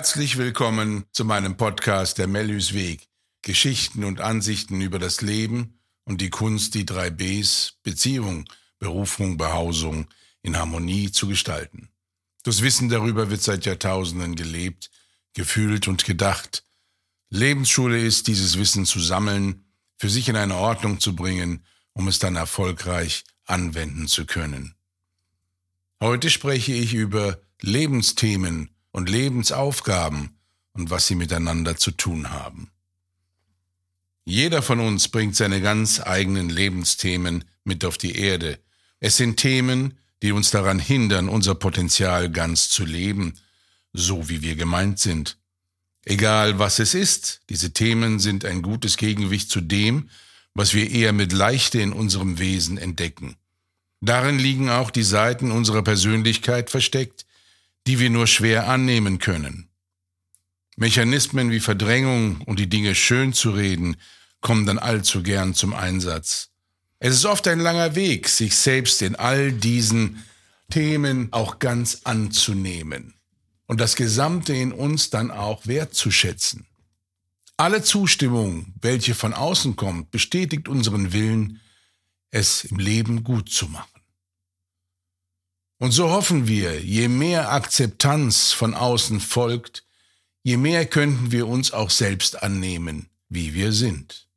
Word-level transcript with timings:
Herzlich 0.00 0.38
willkommen 0.38 1.04
zu 1.12 1.26
meinem 1.26 1.58
Podcast 1.58 2.16
Der 2.16 2.26
Mellus 2.26 2.72
Weg. 2.72 3.06
Geschichten 3.42 4.02
und 4.02 4.22
Ansichten 4.22 4.80
über 4.80 4.98
das 4.98 5.20
Leben 5.20 5.78
und 6.04 6.22
die 6.22 6.30
Kunst, 6.30 6.74
die 6.74 6.86
drei 6.86 7.10
Bs, 7.10 7.74
Beziehung, 7.82 8.46
Berufung, 8.78 9.36
Behausung 9.36 10.06
in 10.40 10.56
Harmonie 10.56 11.12
zu 11.12 11.28
gestalten. 11.28 11.90
Das 12.44 12.62
Wissen 12.62 12.88
darüber 12.88 13.28
wird 13.28 13.42
seit 13.42 13.66
Jahrtausenden 13.66 14.36
gelebt, 14.36 14.90
gefühlt 15.34 15.86
und 15.86 16.06
gedacht. 16.06 16.64
Lebensschule 17.28 18.00
ist, 18.00 18.26
dieses 18.26 18.56
Wissen 18.56 18.86
zu 18.86 19.00
sammeln, 19.00 19.66
für 19.98 20.08
sich 20.08 20.30
in 20.30 20.36
eine 20.36 20.56
Ordnung 20.56 20.98
zu 20.98 21.14
bringen, 21.14 21.66
um 21.92 22.08
es 22.08 22.18
dann 22.18 22.36
erfolgreich 22.36 23.24
anwenden 23.44 24.08
zu 24.08 24.24
können. 24.24 24.76
Heute 26.00 26.30
spreche 26.30 26.72
ich 26.72 26.94
über 26.94 27.38
Lebensthemen 27.60 28.70
und 28.92 29.08
Lebensaufgaben 29.08 30.36
und 30.72 30.90
was 30.90 31.06
sie 31.06 31.14
miteinander 31.14 31.76
zu 31.76 31.90
tun 31.90 32.30
haben. 32.30 32.70
Jeder 34.24 34.62
von 34.62 34.80
uns 34.80 35.08
bringt 35.08 35.34
seine 35.34 35.60
ganz 35.60 36.00
eigenen 36.00 36.50
Lebensthemen 36.50 37.44
mit 37.64 37.84
auf 37.84 37.98
die 37.98 38.16
Erde. 38.16 38.58
Es 39.00 39.16
sind 39.16 39.38
Themen, 39.38 39.98
die 40.22 40.32
uns 40.32 40.50
daran 40.50 40.78
hindern, 40.78 41.28
unser 41.28 41.54
Potenzial 41.54 42.30
ganz 42.30 42.68
zu 42.68 42.84
leben, 42.84 43.38
so 43.92 44.28
wie 44.28 44.42
wir 44.42 44.56
gemeint 44.56 44.98
sind. 44.98 45.38
Egal 46.04 46.58
was 46.58 46.78
es 46.78 46.94
ist, 46.94 47.40
diese 47.48 47.72
Themen 47.72 48.20
sind 48.20 48.44
ein 48.44 48.62
gutes 48.62 48.96
Gegengewicht 48.96 49.50
zu 49.50 49.60
dem, 49.60 50.08
was 50.54 50.74
wir 50.74 50.90
eher 50.90 51.12
mit 51.12 51.32
Leichte 51.32 51.80
in 51.80 51.92
unserem 51.92 52.38
Wesen 52.38 52.78
entdecken. 52.78 53.36
Darin 54.00 54.38
liegen 54.38 54.70
auch 54.70 54.90
die 54.90 55.02
Seiten 55.02 55.50
unserer 55.50 55.82
Persönlichkeit 55.82 56.70
versteckt, 56.70 57.26
die 57.86 57.98
wir 57.98 58.10
nur 58.10 58.26
schwer 58.26 58.68
annehmen 58.68 59.18
können. 59.18 59.68
Mechanismen 60.76 61.50
wie 61.50 61.60
Verdrängung 61.60 62.40
und 62.42 62.58
die 62.58 62.68
Dinge 62.68 62.94
schön 62.94 63.32
zu 63.32 63.50
reden 63.50 63.96
kommen 64.40 64.66
dann 64.66 64.78
allzu 64.78 65.22
gern 65.22 65.54
zum 65.54 65.74
Einsatz. 65.74 66.50
Es 66.98 67.14
ist 67.14 67.24
oft 67.24 67.46
ein 67.48 67.60
langer 67.60 67.94
Weg, 67.94 68.28
sich 68.28 68.56
selbst 68.56 69.02
in 69.02 69.16
all 69.16 69.52
diesen 69.52 70.22
Themen 70.70 71.28
auch 71.32 71.58
ganz 71.58 72.02
anzunehmen 72.04 73.14
und 73.66 73.80
das 73.80 73.96
Gesamte 73.96 74.54
in 74.54 74.72
uns 74.72 75.10
dann 75.10 75.30
auch 75.30 75.66
wertzuschätzen. 75.66 76.66
Alle 77.56 77.82
Zustimmung, 77.82 78.72
welche 78.80 79.14
von 79.14 79.34
außen 79.34 79.76
kommt, 79.76 80.10
bestätigt 80.10 80.68
unseren 80.68 81.12
Willen, 81.12 81.60
es 82.30 82.64
im 82.64 82.78
Leben 82.78 83.22
gut 83.22 83.50
zu 83.50 83.68
machen. 83.68 83.99
Und 85.80 85.92
so 85.92 86.10
hoffen 86.10 86.46
wir, 86.46 86.78
je 86.84 87.08
mehr 87.08 87.52
Akzeptanz 87.52 88.52
von 88.52 88.74
außen 88.74 89.18
folgt, 89.18 89.82
je 90.42 90.58
mehr 90.58 90.84
könnten 90.84 91.32
wir 91.32 91.48
uns 91.48 91.72
auch 91.72 91.88
selbst 91.88 92.42
annehmen, 92.42 93.08
wie 93.30 93.54
wir 93.54 93.72
sind. 93.72 94.28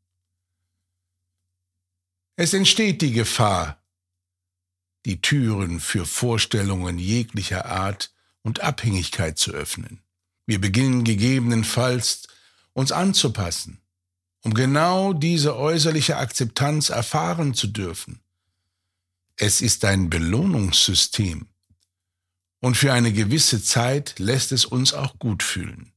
Es 2.38 2.54
entsteht 2.54 3.02
die 3.02 3.12
Gefahr, 3.12 3.84
die 5.06 5.20
Türen 5.20 5.82
für 5.82 6.06
Vorstellungen 6.06 6.98
jeglicher 6.98 7.66
Art 7.66 8.14
und 8.42 8.62
Abhängigkeit 8.62 9.38
zu 9.38 9.52
öffnen. 9.52 10.00
Wir 10.46 10.62
beginnen 10.62 11.04
gegebenenfalls 11.04 12.24
uns 12.72 12.94
anzupassen, 12.94 13.82
um 14.44 14.54
genau 14.54 15.12
diese 15.12 15.58
äußerliche 15.58 16.16
Akzeptanz 16.16 16.90
erfahren 16.90 17.54
zu 17.54 17.68
dürfen. 17.68 18.23
Es 19.36 19.62
ist 19.62 19.86
ein 19.86 20.10
Belohnungssystem. 20.10 21.48
Und 22.60 22.78
für 22.78 22.94
eine 22.94 23.12
gewisse 23.12 23.62
Zeit 23.62 24.20
lässt 24.20 24.52
es 24.52 24.66
uns 24.66 24.94
auch 24.94 25.20
gut 25.20 25.44
fühlen. 25.44 25.92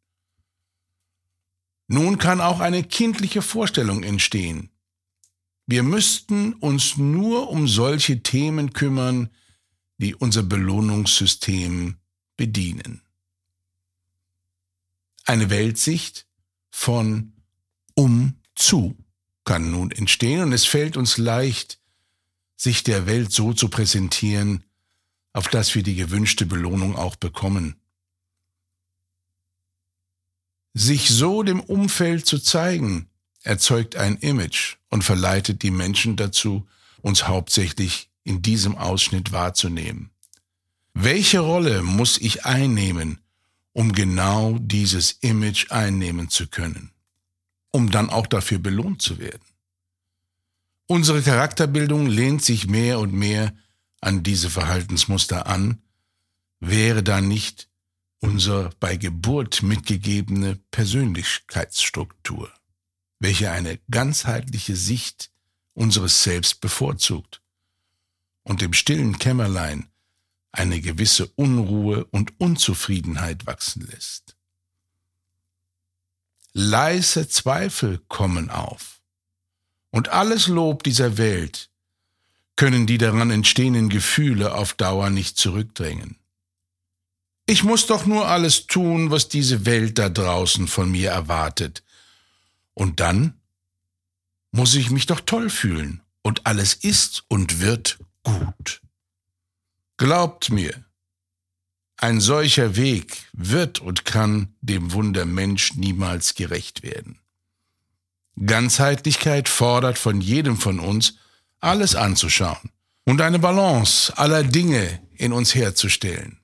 Nun 1.87 2.19
kann 2.19 2.41
auch 2.41 2.61
eine 2.61 2.83
kindliche 2.83 3.43
Vorstellung 3.43 4.03
entstehen. 4.03 4.71
Wir 5.67 5.83
müssten 5.83 6.55
uns 6.55 6.97
nur 6.97 7.51
um 7.51 7.69
solche 7.69 8.23
Themen 8.23 8.73
kümmern, 8.73 9.31
die 9.99 10.15
unser 10.15 10.43
Belohnungssystem 10.43 11.97
bedienen. 12.37 13.03
Eine 15.25 15.51
Weltsicht 15.51 16.27
von 16.71 17.33
um 17.95 18.41
zu 18.55 18.97
kann 19.45 19.71
nun 19.71 19.91
entstehen 19.91 20.43
und 20.43 20.53
es 20.53 20.67
fällt 20.67 20.97
uns 20.97 21.19
leicht, 21.19 21.81
sich 22.57 22.83
der 22.83 23.07
Welt 23.07 23.33
so 23.33 23.53
zu 23.53 23.69
präsentieren, 23.69 24.65
auf 25.33 25.49
dass 25.49 25.75
wir 25.75 25.83
die 25.83 25.95
gewünschte 25.95 26.47
Belohnung 26.47 26.97
auch 26.97 27.17
bekommen. 27.17 27.77
Sich 30.73 31.11
so 31.11 31.43
dem 31.43 31.61
Umfeld 31.61 32.27
zu 32.27 32.39
zeigen, 32.39 33.09
erzeugt 33.43 33.97
ein 33.97 34.17
Image 34.17 34.77
und 34.89 35.05
verleitet 35.05 35.63
die 35.63 35.71
Menschen 35.71 36.17
dazu, 36.17 36.67
uns 37.03 37.29
hauptsächlich 37.29 38.11
in 38.25 38.43
diesem 38.43 38.77
Ausschnitt 38.77 39.31
wahrzunehmen. 39.33 40.11
Welche 40.95 41.41
Rolle 41.41 41.83
muss 41.83 42.19
ich 42.19 42.45
einnehmen, 42.45 43.21
um 43.73 43.93
genau 43.93 44.59
dieses 44.59 45.13
Image 45.21 45.71
einnehmen 45.71 46.31
zu 46.31 46.49
können, 46.49 46.93
um 47.71 47.91
dann 47.91 48.09
auch 48.09 48.27
dafür 48.27 48.59
belohnt 48.59 49.03
zu 49.03 49.19
werden? 49.19 49.45
Unsere 50.89 51.21
Charakterbildung 51.21 52.07
lehnt 52.07 52.43
sich 52.43 52.69
mehr 52.69 53.01
und 53.01 53.13
mehr 53.13 53.53
an 54.01 54.23
diese 54.23 54.51
Verhaltensmuster 54.51 55.47
an, 55.47 55.83
wäre 56.61 57.03
da 57.03 57.21
nicht 57.21 57.69
unsere 58.21 58.71
bei 58.79 58.97
Geburt 58.97 59.63
mitgegebene 59.63 60.57
Persönlichkeitsstruktur, 60.71 62.53
welche 63.19 63.51
eine 63.51 63.81
ganzheitliche 63.91 64.77
Sicht 64.77 65.31
unseres 65.75 66.23
Selbst 66.23 66.61
bevorzugt 66.61 67.43
und 68.45 68.63
im 68.63 68.73
stillen 68.73 69.19
Kämmerlein 69.19 69.89
eine 70.53 70.81
gewisse 70.81 71.27
Unruhe 71.35 72.05
und 72.07 72.41
Unzufriedenheit 72.41 73.45
wachsen 73.47 73.87
lässt. 73.87 74.37
Leise 76.53 77.29
Zweifel 77.29 77.99
kommen 78.09 78.51
auf 78.51 78.96
und 79.97 80.11
alles 80.11 80.47
Lob 80.47 80.83
dieser 80.83 81.17
Welt 81.17 81.71
können 82.55 82.87
die 82.87 82.99
daran 82.99 83.31
entstehenden 83.31 83.89
Gefühle 83.89 84.55
auf 84.55 84.75
Dauer 84.75 85.09
nicht 85.09 85.39
zurückdrängen. 85.39 86.19
Ich 87.47 87.65
muss 87.65 87.87
doch 87.87 88.05
nur 88.05 88.29
alles 88.29 88.67
tun, 88.67 89.11
was 89.11 89.31
diese 89.31 89.65
Welt 89.65 89.99
da 89.99 90.11
draußen 90.11 90.69
von 90.69 90.91
mir 90.91 91.13
erwartet. 91.13 91.83
Und 92.75 93.01
dann 93.01 93.41
muss 94.51 94.75
ich 94.75 94.91
mich 94.91 95.07
doch 95.07 95.21
toll 95.21 95.49
fühlen 95.49 96.03
und 96.21 96.45
alles 96.45 96.75
ist 96.75 97.25
und 97.29 97.61
wird 97.61 97.99
gut. 98.23 98.83
Glaubt 99.97 100.51
mir, 100.51 100.85
ein 101.97 102.21
solcher 102.21 102.77
Weg 102.77 103.25
wird 103.33 103.81
und 103.81 104.05
kann 104.05 104.55
dem 104.61 104.93
Wunder 104.93 105.25
Mensch 105.25 105.73
niemals 105.73 106.35
gerecht 106.35 106.83
werden. 106.83 107.19
Ganzheitlichkeit 108.45 109.49
fordert 109.49 109.99
von 109.99 110.21
jedem 110.21 110.59
von 110.59 110.79
uns, 110.79 111.15
alles 111.61 111.95
anzuschauen 111.95 112.71
und 113.05 113.21
eine 113.21 113.39
Balance 113.39 114.17
aller 114.19 114.45
Dinge 114.45 115.01
in 115.15 115.33
uns 115.33 115.55
herzustellen. 115.55 116.39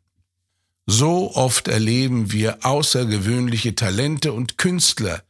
So 0.87 1.35
oft 1.35 1.69
erleben 1.69 2.33
wir 2.33 2.65
außergewöhnliche 2.65 3.75
Talente 3.75 4.33
und 4.33 4.59
Künstler, 4.59 5.23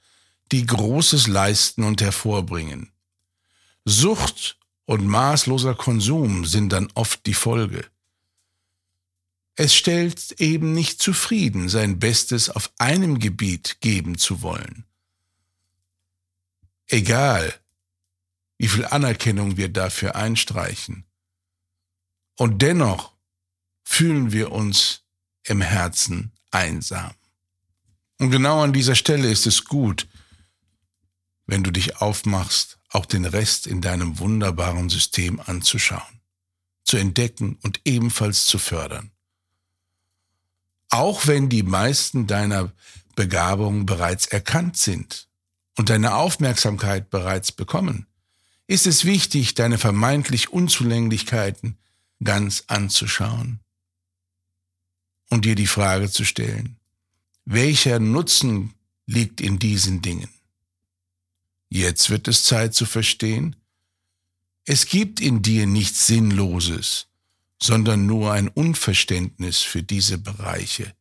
die 0.53 0.65
Großes 0.65 1.27
leisten 1.27 1.83
und 1.83 2.01
hervorbringen. 2.01 2.93
Sucht 3.85 4.59
und 4.85 5.07
maßloser 5.07 5.75
Konsum 5.75 6.45
sind 6.45 6.73
dann 6.73 6.89
oft 6.95 7.27
die 7.27 7.35
Folge. 7.35 7.85
Es 9.57 9.75
stellt 9.75 10.41
eben 10.41 10.73
nicht 10.73 11.03
zufrieden, 11.03 11.69
sein 11.69 11.99
Bestes 11.99 12.49
auf 12.49 12.71
einem 12.79 13.19
Gebiet 13.19 13.79
geben 13.81 14.17
zu 14.17 14.43
wollen 14.43 14.87
egal 16.93 17.55
wie 18.59 18.69
viel 18.69 18.87
Anerkennung 18.87 19.57
wir 19.57 19.69
dafür 19.69 20.15
einstreichen. 20.15 21.05
Und 22.37 22.63
dennoch 22.63 23.13
fühlen 23.83 24.31
wir 24.31 24.53
uns 24.53 25.03
im 25.45 25.61
Herzen 25.61 26.33
einsam. 26.53 27.13
Und 28.21 28.31
genau 28.31 28.63
an 28.63 28.73
dieser 28.73 28.95
Stelle 28.95 29.29
ist 29.29 29.47
es 29.47 29.65
gut, 29.65 30.07
wenn 31.47 31.65
du 31.65 31.73
dich 31.73 31.97
aufmachst, 31.97 32.79
auch 32.89 33.05
den 33.05 33.25
Rest 33.25 33.67
in 33.67 33.81
deinem 33.81 34.21
wunderbaren 34.21 34.89
System 34.89 35.41
anzuschauen, 35.41 36.21
zu 36.85 36.99
entdecken 36.99 37.59
und 37.63 37.81
ebenfalls 37.85 38.47
zu 38.47 38.59
fördern. 38.59 39.11
Auch 40.89 41.27
wenn 41.27 41.49
die 41.49 41.65
meisten 41.65 42.29
deiner 42.29 42.73
Begabungen 43.17 43.87
bereits 43.87 44.27
erkannt 44.27 44.77
sind 44.77 45.29
und 45.77 45.89
deine 45.89 46.15
Aufmerksamkeit 46.15 47.11
bereits 47.11 47.53
bekommen, 47.53 48.07
ist 48.67 48.87
es 48.87 49.05
wichtig, 49.05 49.55
deine 49.55 49.79
vermeintlich 49.79 50.51
Unzulänglichkeiten 50.51 51.79
ganz 52.23 52.65
anzuschauen 52.69 53.61
und 55.29 55.45
dir 55.45 55.55
die 55.55 55.67
Frage 55.67 56.11
zu 56.11 56.25
stellen, 56.25 56.79
Welcher 57.45 57.99
Nutzen 57.99 58.75
liegt 59.07 59.41
in 59.41 59.59
diesen 59.59 60.01
Dingen? 60.01 60.29
Jetzt 61.69 62.09
wird 62.11 62.29
es 62.29 62.45
Zeit 62.45 62.75
zu 62.75 62.87
verstehen, 62.87 63.57
es 64.65 64.87
gibt 64.87 65.21
in 65.21 65.43
dir 65.43 65.67
nichts 65.67 66.07
Sinnloses, 66.07 67.09
sondern 67.61 68.07
nur 68.07 68.33
ein 68.33 68.47
Unverständnis 68.49 69.59
für 69.59 69.83
diese 69.83 70.19
Bereiche, 70.19 70.95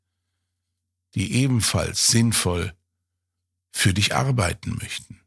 die 1.13 1.33
ebenfalls 1.33 2.07
sinnvoll 2.07 2.73
für 3.71 3.93
dich 3.93 4.15
arbeiten 4.15 4.77
möchten. 4.81 5.19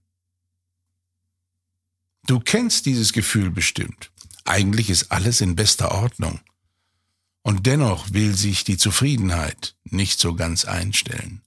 Du 2.26 2.40
kennst 2.40 2.86
dieses 2.86 3.12
Gefühl 3.12 3.50
bestimmt. 3.50 4.10
Eigentlich 4.44 4.90
ist 4.90 5.10
alles 5.10 5.40
in 5.40 5.56
bester 5.56 5.92
Ordnung. 5.92 6.40
Und 7.42 7.66
dennoch 7.66 8.12
will 8.12 8.34
sich 8.34 8.64
die 8.64 8.78
Zufriedenheit 8.78 9.76
nicht 9.84 10.18
so 10.18 10.34
ganz 10.34 10.64
einstellen. 10.64 11.42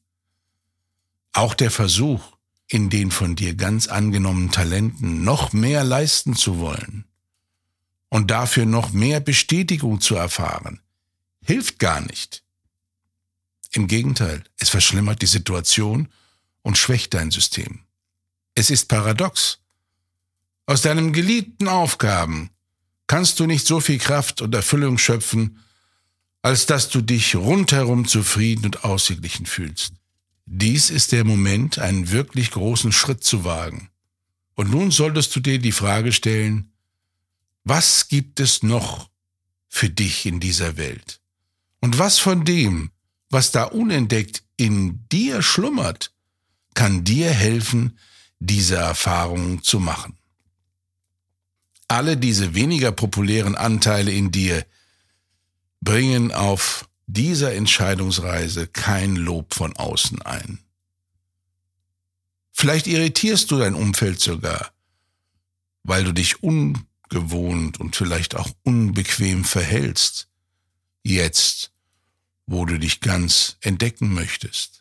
Auch 1.34 1.56
der 1.56 1.72
Versuch, 1.72 2.38
in 2.68 2.90
den 2.90 3.12
von 3.12 3.36
dir 3.36 3.56
ganz 3.56 3.88
angenommenen 3.88 4.52
Talenten 4.52 5.24
noch 5.24 5.54
mehr 5.54 5.84
leisten 5.84 6.36
zu 6.36 6.60
wollen 6.60 7.06
und 8.10 8.30
dafür 8.30 8.66
noch 8.66 8.92
mehr 8.92 9.20
Bestätigung 9.20 10.02
zu 10.02 10.16
erfahren, 10.16 10.82
hilft 11.44 11.80
gar 11.80 12.02
nicht. 12.02 12.44
Im 13.72 13.88
Gegenteil, 13.88 14.44
es 14.58 14.70
verschlimmert 14.70 15.22
die 15.22 15.28
Situation 15.28 16.10
und 16.68 16.78
schwächt 16.78 17.14
dein 17.14 17.32
System. 17.32 17.80
Es 18.54 18.70
ist 18.70 18.90
paradox. 18.90 19.60
Aus 20.66 20.82
deinen 20.82 21.14
geliebten 21.14 21.70
Aufgaben 21.70 22.50
kannst 23.08 23.40
du 23.40 23.46
nicht 23.46 23.66
so 23.66 23.80
viel 23.80 24.00
Kraft 24.00 24.42
und 24.42 24.54
Erfüllung 24.54 24.98
schöpfen, 24.98 25.64
als 26.42 26.66
dass 26.66 26.90
du 26.90 27.00
dich 27.00 27.38
rundherum 27.38 28.06
zufrieden 28.06 28.66
und 28.66 28.84
ausgeglichen 28.84 29.46
fühlst. 29.46 29.94
Dies 30.46 30.90
ist 30.90 31.14
der 31.14 31.24
Moment, 31.24 31.80
einen 31.80 32.12
wirklich 32.12 32.52
großen 32.52 32.92
Schritt 32.92 33.24
zu 33.24 33.46
wagen. 33.46 33.90
Und 34.56 34.70
nun 34.70 34.92
solltest 34.92 35.34
du 35.38 35.40
dir 35.40 35.60
die 35.60 35.72
Frage 35.72 36.12
stellen, 36.12 36.74
was 37.64 38.10
gibt 38.10 38.42
es 38.42 38.62
noch 38.62 39.10
für 39.70 39.90
dich 39.90 40.26
in 40.26 40.42
dieser 40.42 40.76
Welt? 40.76 41.22
Und 41.80 41.98
was 41.98 42.20
von 42.20 42.44
dem, 42.44 42.92
was 43.30 43.54
da 43.54 43.64
unentdeckt 43.64 44.44
in 44.58 45.08
dir 45.08 45.42
schlummert, 45.42 46.12
kann 46.78 47.04
dir 47.04 47.32
helfen, 47.32 47.98
diese 48.38 48.76
Erfahrungen 48.76 49.64
zu 49.64 49.80
machen? 49.80 50.16
Alle 51.88 52.18
diese 52.18 52.54
weniger 52.54 52.92
populären 52.92 53.56
Anteile 53.56 54.12
in 54.12 54.30
dir 54.30 54.64
bringen 55.82 56.32
auf 56.32 56.88
dieser 57.08 57.56
Entscheidungsreise 57.56 58.68
kein 58.68 59.16
Lob 59.16 59.56
von 59.56 59.76
außen 59.76 60.22
ein. 60.22 60.60
Vielleicht 62.52 62.86
irritierst 62.86 63.50
du 63.50 63.58
dein 63.58 63.74
Umfeld 63.74 64.20
sogar, 64.20 64.72
weil 65.82 66.04
du 66.04 66.12
dich 66.12 66.44
ungewohnt 66.44 67.80
und 67.80 67.96
vielleicht 67.96 68.36
auch 68.36 68.52
unbequem 68.62 69.46
verhältst, 69.46 70.28
jetzt, 71.02 71.72
wo 72.46 72.66
du 72.66 72.78
dich 72.78 73.02
ganz 73.02 73.58
entdecken 73.62 74.14
möchtest. 74.14 74.77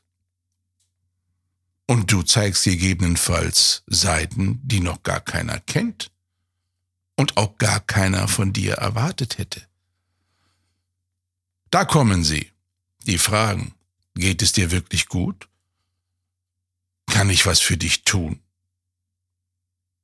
Und 1.87 2.11
du 2.11 2.23
zeigst 2.23 2.65
gegebenenfalls 2.65 3.85
Seiten, 3.87 4.61
die 4.65 4.81
noch 4.81 5.03
gar 5.03 5.21
keiner 5.21 5.61
kennt 5.61 6.11
und 7.15 7.37
auch 7.37 7.59
gar 7.59 7.81
keiner 7.81 8.29
von 8.29 8.53
dir 8.53 8.75
erwartet 8.75 9.39
hätte. 9.39 9.63
Da 11.71 11.85
kommen 11.85 12.25
sie, 12.25 12.51
die 13.07 13.19
Fragen. 13.19 13.75
Geht 14.15 14.43
es 14.43 14.53
dir 14.53 14.71
wirklich 14.71 15.09
gut? 15.09 15.49
Kann 17.07 17.31
ich 17.31 17.47
was 17.47 17.61
für 17.61 17.77
dich 17.77 18.05
tun? 18.05 18.41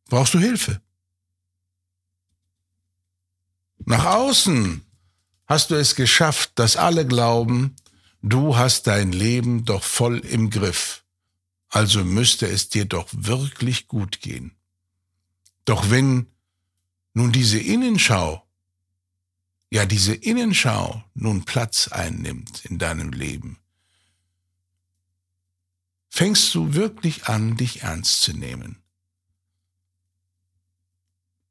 Brauchst 0.08 0.34
du 0.34 0.38
Hilfe? 0.38 0.80
Nach 3.84 4.04
außen 4.04 4.84
hast 5.46 5.70
du 5.70 5.74
es 5.74 5.94
geschafft, 5.94 6.52
dass 6.56 6.76
alle 6.76 7.06
glauben, 7.06 7.74
du 8.22 8.56
hast 8.56 8.86
dein 8.86 9.12
Leben 9.12 9.64
doch 9.64 9.82
voll 9.82 10.18
im 10.18 10.50
Griff. 10.50 11.01
Also 11.72 12.04
müsste 12.04 12.46
es 12.46 12.68
dir 12.68 12.84
doch 12.84 13.08
wirklich 13.10 13.88
gut 13.88 14.20
gehen. 14.20 14.54
Doch 15.64 15.90
wenn 15.90 16.28
nun 17.14 17.32
diese 17.32 17.58
Innenschau 17.58 18.46
ja 19.72 19.86
diese 19.86 20.14
Innenschau 20.14 21.02
nun 21.14 21.46
Platz 21.46 21.88
einnimmt 21.88 22.66
in 22.66 22.78
deinem 22.78 23.10
Leben, 23.10 23.56
fängst 26.10 26.54
du 26.54 26.74
wirklich 26.74 27.26
an, 27.26 27.56
dich 27.56 27.80
ernst 27.80 28.20
zu 28.20 28.34
nehmen. 28.34 28.82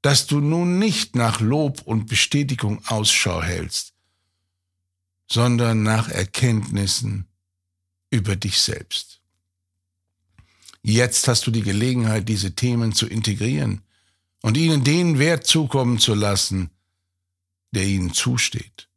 Dass 0.04 0.28
du 0.28 0.40
nun 0.40 0.78
nicht 0.78 1.16
nach 1.16 1.40
Lob 1.40 1.82
und 1.82 2.06
Bestätigung 2.06 2.86
Ausschau 2.86 3.42
hältst, 3.42 3.96
sondern 5.28 5.82
nach 5.82 6.08
Erkenntnissen 6.08 7.28
über 8.12 8.36
dich 8.36 8.62
selbst. 8.62 9.21
Jetzt 10.83 11.28
hast 11.28 11.45
du 11.45 11.51
die 11.51 11.62
Gelegenheit, 11.62 12.28
diese 12.28 12.56
Themen 12.56 12.94
zu 12.94 13.07
integrieren 13.07 13.81
und 14.42 14.57
ihnen 14.57 14.83
den 14.83 15.19
Wert 15.19 15.45
zukommen 15.45 16.00
zu 16.00 16.16
lassen, 16.16 16.72
der 17.72 17.86
ihnen 17.86 18.13
zusteht. 18.13 18.89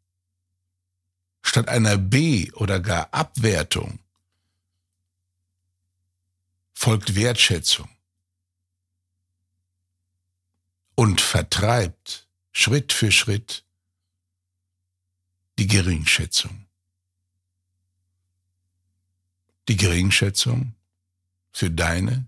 Statt 1.42 1.68
einer 1.68 1.98
B- 1.98 2.50
oder 2.52 2.80
gar 2.80 3.12
Abwertung 3.12 3.98
folgt 6.72 7.14
Wertschätzung 7.14 7.88
und 10.94 11.20
vertreibt 11.20 12.26
Schritt 12.52 12.92
für 12.92 13.12
Schritt 13.12 13.64
die 15.58 15.66
Geringschätzung. 15.66 16.66
Die 19.68 19.76
Geringschätzung 19.76 20.73
für 21.54 21.70
deine 21.70 22.26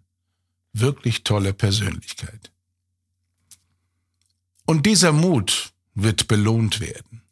wirklich 0.72 1.24
tolle 1.24 1.52
Persönlichkeit. 1.52 2.50
Und 4.64 4.86
dieser 4.86 5.12
Mut, 5.12 5.72
wird 5.96 6.28
belohnt 6.28 6.78
werden. 6.80 7.22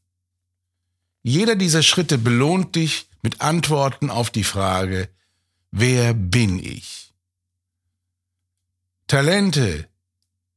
Jeder 1.23 1.55
dieser 1.55 1.83
Schritte 1.83 2.19
belohnt 2.19 2.75
dich 2.75 3.07
mit 3.23 3.41
Antworten 3.41 4.11
auf 4.11 4.31
die 4.31 4.45
Frage, 4.45 5.09
wer 5.71 6.15
bin 6.15 6.59
ich? 6.59 7.13
Talente, 9.07 9.87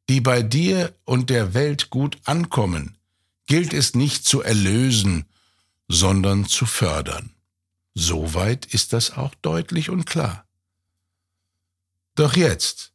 die 0.09 0.21
bei 0.21 0.41
dir 0.41 0.95
und 1.03 1.29
der 1.29 1.53
Welt 1.53 1.89
gut 1.89 2.17
ankommen, 2.23 2.97
gilt 3.45 3.73
es 3.73 3.93
nicht 3.93 4.25
zu 4.25 4.41
erlösen, 4.41 5.25
sondern 5.89 6.45
zu 6.45 6.65
fördern. 6.65 7.31
Soweit 7.93 8.65
ist 8.67 8.93
das 8.93 9.11
auch 9.11 9.35
deutlich 9.35 9.89
und 9.89 10.05
klar. 10.05 10.46
Doch 12.17 12.35
jetzt, 12.35 12.93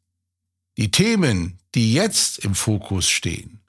die 0.77 0.91
Themen, 0.91 1.61
die 1.77 1.95
jetzt 1.95 2.41
im 2.41 2.57
Fokus 2.57 3.09
stehen, 3.09 3.61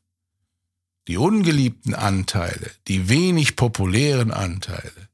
die 1.08 1.18
ungeliebten 1.18 1.94
Anteile, 1.94 2.72
die 2.88 3.08
wenig 3.08 3.56
populären 3.56 4.32
Anteile, 4.32 5.10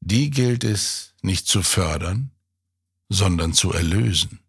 die 0.00 0.30
gilt 0.30 0.64
es 0.64 1.14
nicht 1.22 1.46
zu 1.46 1.62
fördern, 1.62 2.32
sondern 3.08 3.52
zu 3.52 3.72
erlösen. 3.72 4.40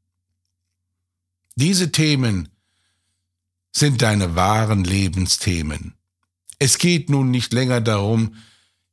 Diese 1.55 1.91
Themen 1.91 2.49
sind 3.71 4.01
deine 4.01 4.33
wahren 4.33 4.83
Lebensthemen. 4.83 5.93
Es 6.57 6.79
geht 6.79 7.11
nun 7.11 7.29
nicht 7.29 7.53
länger 7.53 7.81
darum, 7.81 8.35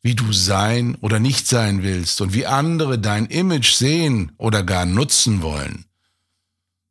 wie 0.03 0.15
du 0.15 0.33
sein 0.33 0.95
oder 0.97 1.19
nicht 1.19 1.47
sein 1.47 1.83
willst 1.83 2.21
und 2.21 2.33
wie 2.33 2.47
andere 2.47 2.99
dein 2.99 3.27
Image 3.27 3.73
sehen 3.73 4.33
oder 4.37 4.63
gar 4.63 4.87
nutzen 4.87 5.43
wollen, 5.43 5.87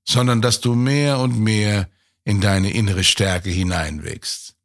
sondern 0.03 0.41
dass 0.41 0.61
du 0.61 0.75
mehr 0.75 1.19
und 1.19 1.39
mehr 1.39 1.89
in 2.23 2.41
deine 2.41 2.71
innere 2.71 3.03
Stärke 3.03 3.49
hineinwächst. 3.49 4.55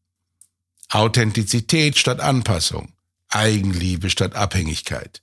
Authentizität 0.89 1.97
statt 1.97 2.21
Anpassung, 2.21 2.93
Eigenliebe 3.29 4.11
statt 4.11 4.35
Abhängigkeit. 4.35 5.23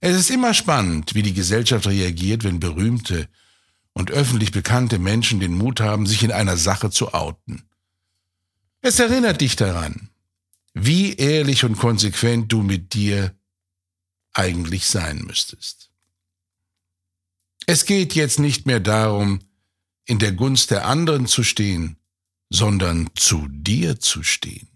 Es 0.00 0.16
ist 0.16 0.30
immer 0.30 0.54
spannend, 0.54 1.14
wie 1.14 1.22
die 1.22 1.34
Gesellschaft 1.34 1.86
reagiert, 1.86 2.44
wenn 2.44 2.60
berühmte 2.60 3.28
und 3.92 4.10
öffentlich 4.10 4.52
bekannte 4.52 4.98
Menschen 4.98 5.40
den 5.40 5.54
Mut 5.54 5.80
haben, 5.80 6.06
sich 6.06 6.22
in 6.22 6.32
einer 6.32 6.56
Sache 6.56 6.90
zu 6.90 7.14
outen. 7.14 7.68
Es 8.82 9.00
erinnert 9.00 9.40
dich 9.40 9.56
daran, 9.56 10.10
wie 10.78 11.14
ehrlich 11.14 11.64
und 11.64 11.78
konsequent 11.78 12.52
du 12.52 12.62
mit 12.62 12.92
dir 12.92 13.34
eigentlich 14.34 14.86
sein 14.86 15.22
müsstest. 15.22 15.90
Es 17.66 17.86
geht 17.86 18.14
jetzt 18.14 18.38
nicht 18.38 18.66
mehr 18.66 18.78
darum, 18.78 19.40
in 20.04 20.18
der 20.18 20.32
Gunst 20.32 20.70
der 20.70 20.86
anderen 20.86 21.26
zu 21.26 21.44
stehen, 21.44 21.96
sondern 22.50 23.08
zu 23.14 23.48
dir 23.48 23.98
zu 24.00 24.22
stehen. 24.22 24.68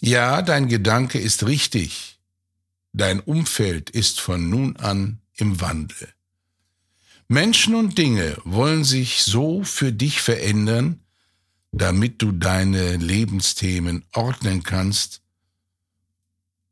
Ja, 0.00 0.42
dein 0.42 0.66
Gedanke 0.66 1.20
ist 1.20 1.46
richtig, 1.46 2.18
dein 2.92 3.20
Umfeld 3.20 3.90
ist 3.90 4.20
von 4.20 4.50
nun 4.50 4.76
an 4.76 5.20
im 5.34 5.60
Wandel. 5.60 6.12
Menschen 7.28 7.76
und 7.76 7.96
Dinge 7.96 8.36
wollen 8.44 8.82
sich 8.82 9.22
so 9.22 9.62
für 9.62 9.92
dich 9.92 10.20
verändern, 10.20 11.01
damit 11.72 12.20
du 12.20 12.32
deine 12.32 12.96
Lebensthemen 12.96 14.04
ordnen 14.12 14.62
kannst 14.62 15.22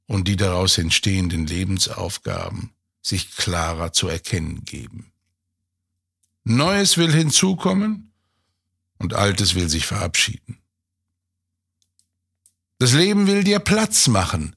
und 0.07 0.29
die 0.29 0.37
daraus 0.37 0.77
entstehenden 0.77 1.47
Lebensaufgaben 1.47 2.73
sich 3.01 3.35
klarer 3.35 3.93
zu 3.93 4.09
erkennen 4.09 4.65
geben. 4.65 5.13
Neues 6.45 6.99
will 6.99 7.13
hinzukommen 7.13 8.13
und 8.99 9.15
Altes 9.15 9.55
will 9.55 9.69
sich 9.71 9.87
verabschieden. 9.87 10.59
Das 12.79 12.93
Leben 12.93 13.27
will 13.27 13.45
dir 13.45 13.59
Platz 13.59 14.09
machen, 14.09 14.57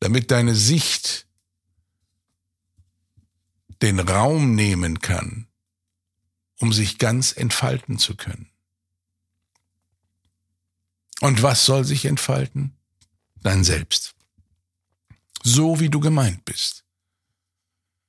damit 0.00 0.30
deine 0.30 0.54
Sicht 0.54 1.26
den 3.82 3.98
Raum 3.98 4.54
nehmen 4.54 5.00
kann, 5.00 5.48
um 6.62 6.72
sich 6.72 6.98
ganz 6.98 7.32
entfalten 7.32 7.98
zu 7.98 8.16
können. 8.16 8.48
Und 11.20 11.42
was 11.42 11.66
soll 11.66 11.84
sich 11.84 12.04
entfalten? 12.04 12.76
Dein 13.42 13.64
Selbst. 13.64 14.14
So 15.42 15.80
wie 15.80 15.88
du 15.88 15.98
gemeint 15.98 16.44
bist. 16.44 16.84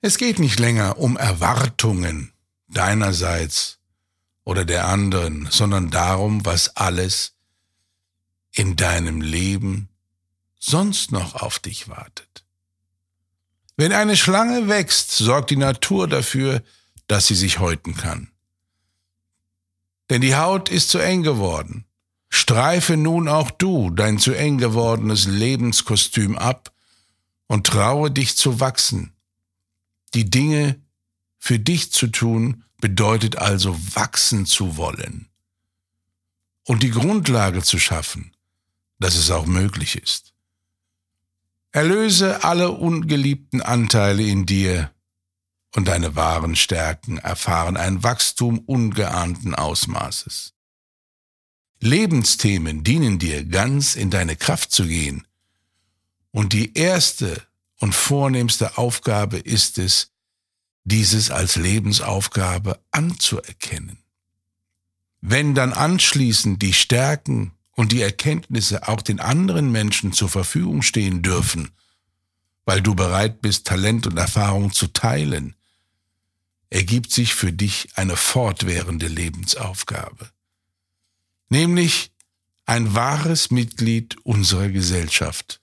Es 0.01 0.17
geht 0.17 0.37
nicht 0.37 0.59
länger 0.59 0.99
um 0.99 1.17
Erwartungen 1.17 2.31
deinerseits 2.67 3.79
oder 4.43 4.65
der 4.65 4.87
anderen, 4.87 5.47
sondern 5.49 5.89
darum, 5.89 6.45
was 6.45 6.75
alles 6.75 7.33
in 8.51 8.75
deinem 8.75 9.21
Leben 9.21 9.89
sonst 10.59 11.11
noch 11.11 11.35
auf 11.35 11.57
dich 11.57 11.87
wartet. 11.87 12.45
Wenn 13.77 13.93
eine 13.93 14.15
Schlange 14.15 14.67
wächst, 14.67 15.11
sorgt 15.11 15.49
die 15.49 15.55
Natur 15.55 16.07
dafür, 16.07 16.61
dass 17.07 17.25
sie 17.25 17.35
sich 17.35 17.57
häuten 17.57 17.95
kann. 17.95 18.32
Denn 20.09 20.21
die 20.21 20.35
Haut 20.35 20.69
ist 20.69 20.89
zu 20.89 20.99
eng 20.99 21.23
geworden. 21.23 21.85
Streife 22.29 22.97
nun 22.97 23.27
auch 23.27 23.51
du 23.51 23.89
dein 23.89 24.17
zu 24.17 24.33
eng 24.33 24.57
gewordenes 24.57 25.25
Lebenskostüm 25.25 26.37
ab 26.37 26.73
und 27.47 27.67
traue 27.67 28.11
dich 28.11 28.35
zu 28.35 28.59
wachsen. 28.59 29.13
Die 30.13 30.29
Dinge 30.29 30.81
für 31.37 31.59
dich 31.59 31.91
zu 31.91 32.07
tun 32.07 32.63
bedeutet 32.79 33.37
also 33.37 33.77
wachsen 33.95 34.45
zu 34.45 34.77
wollen 34.77 35.29
und 36.65 36.83
die 36.83 36.91
Grundlage 36.91 37.61
zu 37.61 37.79
schaffen, 37.79 38.31
dass 38.99 39.15
es 39.15 39.31
auch 39.31 39.45
möglich 39.45 39.95
ist. 39.95 40.33
Erlöse 41.71 42.43
alle 42.43 42.71
ungeliebten 42.71 43.61
Anteile 43.61 44.23
in 44.23 44.45
dir 44.45 44.92
und 45.75 45.87
deine 45.87 46.15
wahren 46.15 46.55
Stärken 46.55 47.17
erfahren 47.17 47.77
ein 47.77 48.03
Wachstum 48.03 48.59
ungeahnten 48.59 49.55
Ausmaßes. 49.55 50.53
Lebensthemen 51.79 52.83
dienen 52.83 53.19
dir 53.19 53.43
ganz 53.43 53.95
in 53.95 54.09
deine 54.09 54.35
Kraft 54.35 54.71
zu 54.71 54.85
gehen, 54.85 55.27
und 56.31 56.53
die 56.53 56.73
erste 56.75 57.43
und 57.79 57.93
vornehmste 57.93 58.77
Aufgabe 58.77 59.37
ist 59.37 59.77
es, 59.77 60.11
dieses 60.83 61.29
als 61.29 61.55
Lebensaufgabe 61.55 62.79
anzuerkennen. 62.91 63.99
Wenn 65.21 65.53
dann 65.55 65.73
anschließend 65.73 66.61
die 66.61 66.73
Stärken 66.73 67.51
und 67.75 67.91
die 67.91 68.01
Erkenntnisse 68.01 68.87
auch 68.87 69.01
den 69.01 69.19
anderen 69.19 69.71
Menschen 69.71 70.11
zur 70.11 70.27
Verfügung 70.27 70.81
stehen 70.81 71.21
dürfen, 71.21 71.69
weil 72.65 72.81
du 72.81 72.95
bereit 72.95 73.41
bist, 73.41 73.67
Talent 73.67 74.07
und 74.07 74.17
Erfahrung 74.17 74.73
zu 74.73 74.87
teilen, 74.87 75.55
ergibt 76.73 77.11
sich 77.11 77.35
für 77.35 77.53
dich 77.53 77.89
eine 77.97 78.17
fortwährende 78.17 79.07
Lebensaufgabe, 79.07 80.31
nämlich 81.49 82.11
ein 82.65 82.95
wahres 82.95 83.51
Mitglied 83.51 84.17
unserer 84.25 84.69
Gesellschaft 84.69 85.61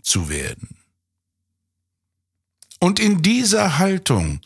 zu 0.00 0.28
werden. 0.28 0.76
Und 2.78 3.00
in 3.00 3.20
dieser 3.20 3.78
Haltung 3.78 4.40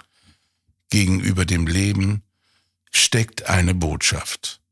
gegenüber 0.89 1.45
dem 1.45 1.67
Leben 1.67 2.23
steckt 2.91 3.51
eine 3.51 3.75
Botschaft. 3.75 4.63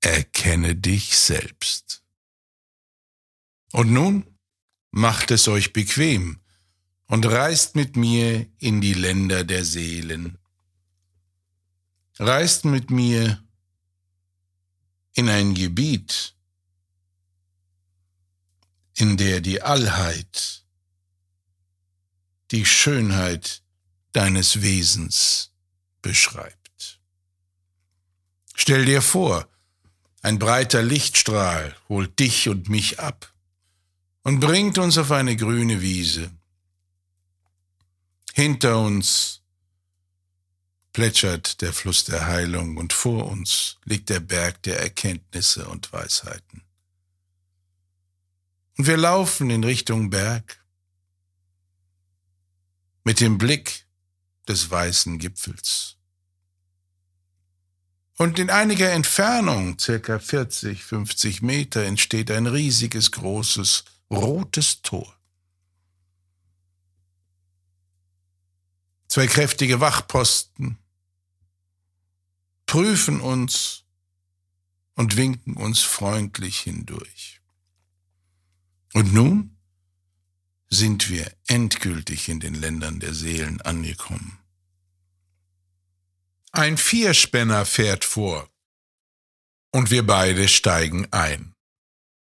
Erkenne 0.00 0.74
dich 0.74 1.16
selbst. 1.16 2.02
Und 3.70 3.92
nun 3.92 4.26
macht 4.90 5.30
es 5.30 5.46
euch 5.46 5.72
bequem 5.72 6.41
und 7.12 7.26
reist 7.26 7.76
mit 7.76 7.94
mir 7.94 8.46
in 8.58 8.80
die 8.80 8.94
Länder 8.94 9.44
der 9.44 9.66
Seelen. 9.66 10.38
Reist 12.18 12.64
mit 12.64 12.90
mir 12.90 13.44
in 15.12 15.28
ein 15.28 15.52
Gebiet, 15.52 16.34
in 18.94 19.18
der 19.18 19.42
die 19.42 19.60
Allheit, 19.60 20.64
die 22.50 22.64
Schönheit 22.64 23.62
deines 24.12 24.62
Wesens 24.62 25.50
beschreibt. 26.00 26.98
Stell 28.54 28.86
dir 28.86 29.02
vor, 29.02 29.46
ein 30.22 30.38
breiter 30.38 30.82
Lichtstrahl 30.82 31.76
holt 31.90 32.18
dich 32.18 32.48
und 32.48 32.70
mich 32.70 33.00
ab 33.00 33.30
und 34.22 34.40
bringt 34.40 34.78
uns 34.78 34.96
auf 34.96 35.10
eine 35.10 35.36
grüne 35.36 35.82
Wiese. 35.82 36.30
Hinter 38.34 38.78
uns 38.78 39.42
plätschert 40.92 41.60
der 41.60 41.72
Fluss 41.72 42.04
der 42.04 42.26
Heilung 42.26 42.76
und 42.76 42.92
vor 42.92 43.26
uns 43.26 43.78
liegt 43.84 44.08
der 44.08 44.20
Berg 44.20 44.62
der 44.62 44.80
Erkenntnisse 44.80 45.66
und 45.68 45.92
Weisheiten. 45.92 46.62
Und 48.78 48.86
wir 48.86 48.96
laufen 48.96 49.50
in 49.50 49.64
Richtung 49.64 50.10
Berg 50.10 50.64
mit 53.04 53.20
dem 53.20 53.38
Blick 53.38 53.86
des 54.48 54.70
weißen 54.70 55.18
Gipfels. 55.18 55.96
Und 58.18 58.38
in 58.38 58.50
einiger 58.50 58.92
Entfernung, 58.92 59.78
circa 59.78 60.18
40, 60.18 60.84
50 60.84 61.42
Meter, 61.42 61.84
entsteht 61.84 62.30
ein 62.30 62.46
riesiges, 62.46 63.10
großes, 63.10 63.84
rotes 64.10 64.82
Tor. 64.82 65.16
Zwei 69.12 69.26
kräftige 69.26 69.80
Wachposten 69.80 70.78
prüfen 72.64 73.20
uns 73.20 73.84
und 74.94 75.18
winken 75.18 75.54
uns 75.58 75.82
freundlich 75.82 76.60
hindurch. 76.60 77.42
Und 78.94 79.12
nun 79.12 79.58
sind 80.70 81.10
wir 81.10 81.30
endgültig 81.46 82.30
in 82.30 82.40
den 82.40 82.54
Ländern 82.54 83.00
der 83.00 83.12
Seelen 83.12 83.60
angekommen. 83.60 84.38
Ein 86.52 86.78
Vierspänner 86.78 87.66
fährt 87.66 88.06
vor 88.06 88.48
und 89.72 89.90
wir 89.90 90.06
beide 90.06 90.48
steigen 90.48 91.12
ein. 91.12 91.54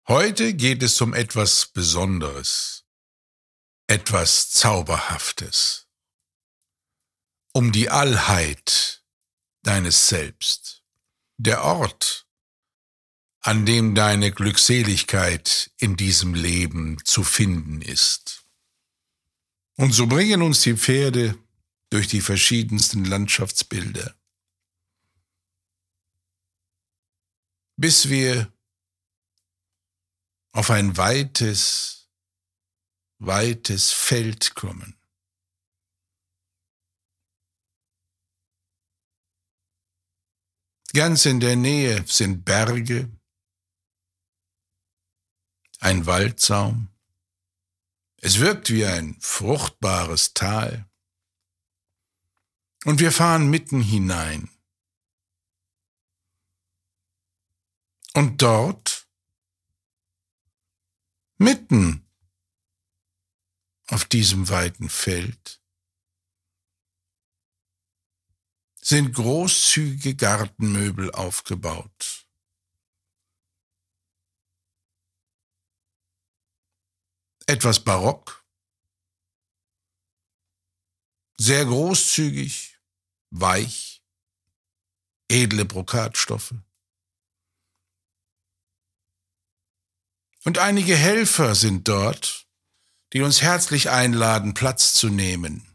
Heute 0.08 0.54
geht 0.54 0.82
es 0.82 1.00
um 1.00 1.14
etwas 1.14 1.66
Besonderes, 1.66 2.84
etwas 3.86 4.50
Zauberhaftes, 4.50 5.83
um 7.54 7.70
die 7.70 7.88
Allheit 7.88 9.04
deines 9.62 10.08
Selbst, 10.08 10.82
der 11.38 11.62
Ort, 11.62 12.26
an 13.40 13.64
dem 13.64 13.94
deine 13.94 14.32
Glückseligkeit 14.32 15.70
in 15.78 15.96
diesem 15.96 16.34
Leben 16.34 16.98
zu 17.04 17.22
finden 17.22 17.80
ist. 17.80 18.44
Und 19.76 19.92
so 19.92 20.06
bringen 20.06 20.42
uns 20.42 20.62
die 20.62 20.76
Pferde 20.76 21.38
durch 21.90 22.08
die 22.08 22.20
verschiedensten 22.20 23.04
Landschaftsbilder, 23.04 24.16
bis 27.76 28.08
wir 28.08 28.52
auf 30.52 30.70
ein 30.70 30.96
weites, 30.96 32.08
weites 33.18 33.92
Feld 33.92 34.54
kommen. 34.56 34.96
Ganz 40.94 41.26
in 41.26 41.40
der 41.40 41.56
Nähe 41.56 42.04
sind 42.06 42.44
Berge, 42.44 43.10
ein 45.80 46.06
Waldsaum. 46.06 46.88
Es 48.18 48.38
wirkt 48.38 48.70
wie 48.70 48.86
ein 48.86 49.16
fruchtbares 49.20 50.32
Tal. 50.34 50.88
Und 52.84 53.00
wir 53.00 53.12
fahren 53.12 53.50
mitten 53.50 53.82
hinein. 53.82 54.48
Und 58.14 58.40
dort 58.40 59.04
Mitten 61.38 62.06
auf 63.88 64.04
diesem 64.04 64.48
weiten 64.48 64.88
Feld 64.88 65.60
sind 68.84 69.14
großzügige 69.14 70.14
Gartenmöbel 70.14 71.10
aufgebaut. 71.10 72.26
Etwas 77.46 77.82
barock, 77.82 78.44
sehr 81.38 81.64
großzügig, 81.64 82.78
weich, 83.30 84.02
edle 85.28 85.64
Brokatstoffe. 85.64 86.54
Und 90.44 90.58
einige 90.58 90.94
Helfer 90.94 91.54
sind 91.54 91.88
dort, 91.88 92.46
die 93.14 93.22
uns 93.22 93.40
herzlich 93.40 93.88
einladen, 93.88 94.52
Platz 94.52 94.92
zu 94.92 95.08
nehmen. 95.08 95.73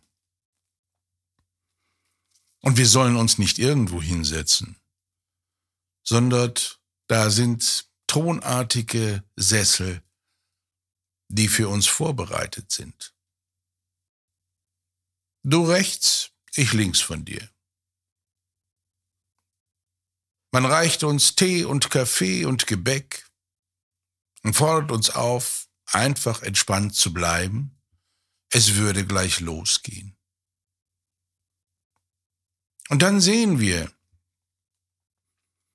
Und 2.62 2.78
wir 2.78 2.88
sollen 2.88 3.16
uns 3.16 3.38
nicht 3.38 3.58
irgendwo 3.58 4.02
hinsetzen, 4.02 4.78
sondern 6.04 6.54
da 7.08 7.30
sind 7.30 7.90
thronartige 8.08 9.24
Sessel, 9.36 10.04
die 11.30 11.48
für 11.48 11.70
uns 11.70 11.88
vorbereitet 11.88 12.72
sind. 12.72 13.16
Du 15.44 15.64
rechts, 15.64 16.32
ich 16.54 16.74
links 16.74 17.00
von 17.00 17.24
dir. 17.24 17.50
Man 20.52 20.66
reicht 20.66 21.04
uns 21.04 21.36
Tee 21.36 21.64
und 21.64 21.92
Kaffee 21.92 22.46
und 22.46 22.66
Gebäck 22.66 23.30
und 24.44 24.56
fordert 24.56 24.92
uns 24.92 25.12
auf, 25.12 25.68
einfach 25.86 26.42
entspannt 26.42 26.96
zu 26.96 27.14
bleiben. 27.14 27.80
Es 28.52 28.76
würde 28.76 29.06
gleich 29.06 29.40
losgehen. 29.40 30.19
Und 32.90 33.02
dann 33.02 33.22
sehen 33.22 33.60
wir 33.60 33.92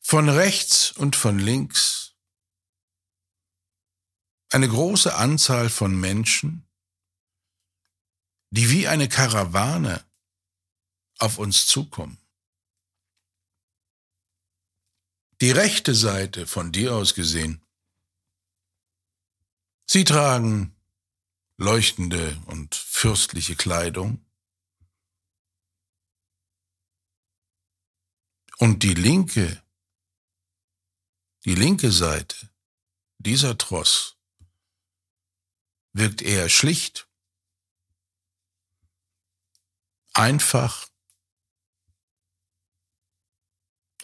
von 0.00 0.28
rechts 0.28 0.90
und 0.92 1.16
von 1.16 1.38
links 1.38 2.14
eine 4.50 4.68
große 4.68 5.14
Anzahl 5.14 5.70
von 5.70 5.98
Menschen, 5.98 6.68
die 8.50 8.70
wie 8.70 8.86
eine 8.86 9.08
Karawane 9.08 10.04
auf 11.18 11.38
uns 11.38 11.66
zukommen. 11.66 12.18
Die 15.40 15.50
rechte 15.50 15.94
Seite 15.94 16.46
von 16.46 16.70
dir 16.70 16.94
aus 16.94 17.14
gesehen. 17.14 17.64
Sie 19.86 20.04
tragen 20.04 20.74
leuchtende 21.56 22.40
und 22.46 22.74
fürstliche 22.74 23.56
Kleidung. 23.56 24.23
Und 28.58 28.82
die 28.82 28.94
linke, 28.94 29.62
die 31.44 31.54
linke 31.54 31.90
Seite, 31.90 32.50
dieser 33.18 33.58
Tross, 33.58 34.16
wirkt 35.92 36.22
eher 36.22 36.48
schlicht, 36.48 37.08
einfach 40.12 40.88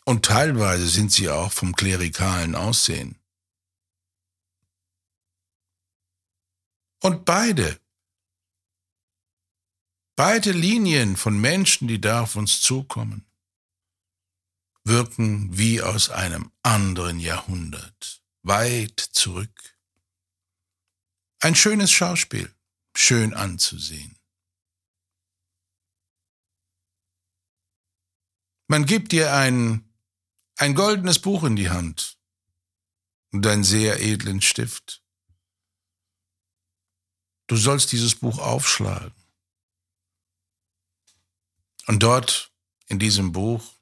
und 0.04 0.24
teilweise 0.24 0.88
sind 0.88 1.12
sie 1.12 1.28
auch 1.28 1.52
vom 1.52 1.74
klerikalen 1.76 2.56
Aussehen. 2.56 3.16
Und 7.00 7.24
beide, 7.24 7.80
beide 10.16 10.52
Linien 10.52 11.16
von 11.16 11.40
Menschen, 11.40 11.86
die 11.86 12.00
da 12.00 12.22
auf 12.22 12.36
uns 12.36 12.60
zukommen, 12.60 13.29
wirken 14.84 15.56
wie 15.56 15.82
aus 15.82 16.10
einem 16.10 16.50
anderen 16.62 17.20
Jahrhundert, 17.20 18.22
weit 18.42 19.00
zurück. 19.00 19.76
Ein 21.40 21.54
schönes 21.54 21.90
Schauspiel, 21.90 22.54
schön 22.94 23.34
anzusehen. 23.34 24.16
Man 28.68 28.86
gibt 28.86 29.12
dir 29.12 29.34
ein, 29.34 29.84
ein 30.56 30.74
goldenes 30.74 31.18
Buch 31.18 31.44
in 31.44 31.56
die 31.56 31.70
Hand 31.70 32.18
und 33.32 33.46
einen 33.46 33.64
sehr 33.64 34.00
edlen 34.00 34.40
Stift. 34.40 35.02
Du 37.48 37.56
sollst 37.56 37.90
dieses 37.90 38.14
Buch 38.14 38.38
aufschlagen. 38.38 39.12
Und 41.86 42.00
dort 42.04 42.52
in 42.86 43.00
diesem 43.00 43.32
Buch 43.32 43.79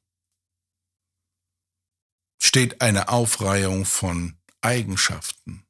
steht 2.49 2.81
eine 2.81 3.11
Aufreihung 3.11 3.85
von 3.85 4.41
Eigenschaften. 4.63 5.67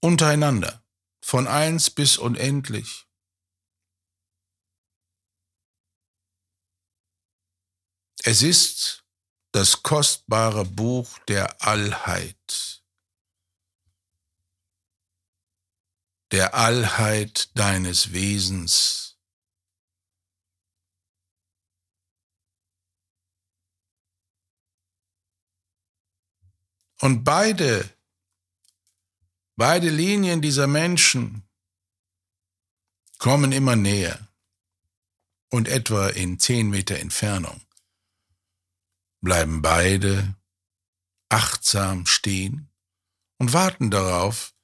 Untereinander, 0.00 0.84
von 1.20 1.48
eins 1.48 1.90
bis 1.90 2.16
unendlich. 2.16 3.08
Es 8.22 8.42
ist 8.42 9.04
das 9.50 9.82
kostbare 9.82 10.64
Buch 10.64 11.18
der 11.26 11.60
Allheit, 11.60 12.84
der 16.30 16.54
Allheit 16.54 17.50
deines 17.58 18.12
Wesens, 18.12 19.09
Und 27.00 27.24
beide, 27.24 27.88
beide 29.56 29.88
Linien 29.88 30.42
dieser 30.42 30.66
Menschen 30.66 31.48
kommen 33.18 33.52
immer 33.52 33.74
näher 33.74 34.28
und 35.50 35.66
etwa 35.68 36.08
in 36.08 36.38
zehn 36.38 36.70
Meter 36.70 36.98
Entfernung 36.98 37.60
bleiben 39.22 39.62
beide 39.62 40.34
achtsam 41.28 42.06
stehen 42.06 42.70
und 43.38 43.52
warten 43.52 43.90
darauf, 43.90 44.54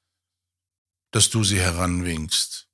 dass 1.13 1.31
du 1.31 1.45
sie 1.45 1.61
heranwinkst. 1.61 2.69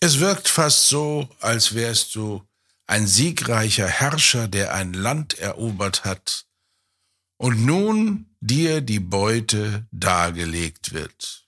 Es 0.00 0.20
wirkt 0.20 0.48
fast 0.48 0.88
so, 0.88 1.28
als 1.40 1.74
wärst 1.74 2.14
du 2.14 2.47
ein 2.88 3.06
siegreicher 3.06 3.86
Herrscher, 3.86 4.48
der 4.48 4.74
ein 4.74 4.94
Land 4.94 5.38
erobert 5.38 6.04
hat 6.04 6.48
und 7.36 7.64
nun 7.64 8.34
dir 8.40 8.80
die 8.80 8.98
Beute 8.98 9.86
dargelegt 9.92 10.92
wird. 10.92 11.46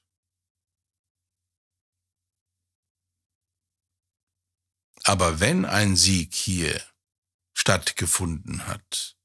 Aber 5.04 5.40
wenn 5.40 5.64
ein 5.64 5.96
Sieg 5.96 6.34
hier 6.34 6.80
stattgefunden 7.56 8.66
hat, 8.66 9.16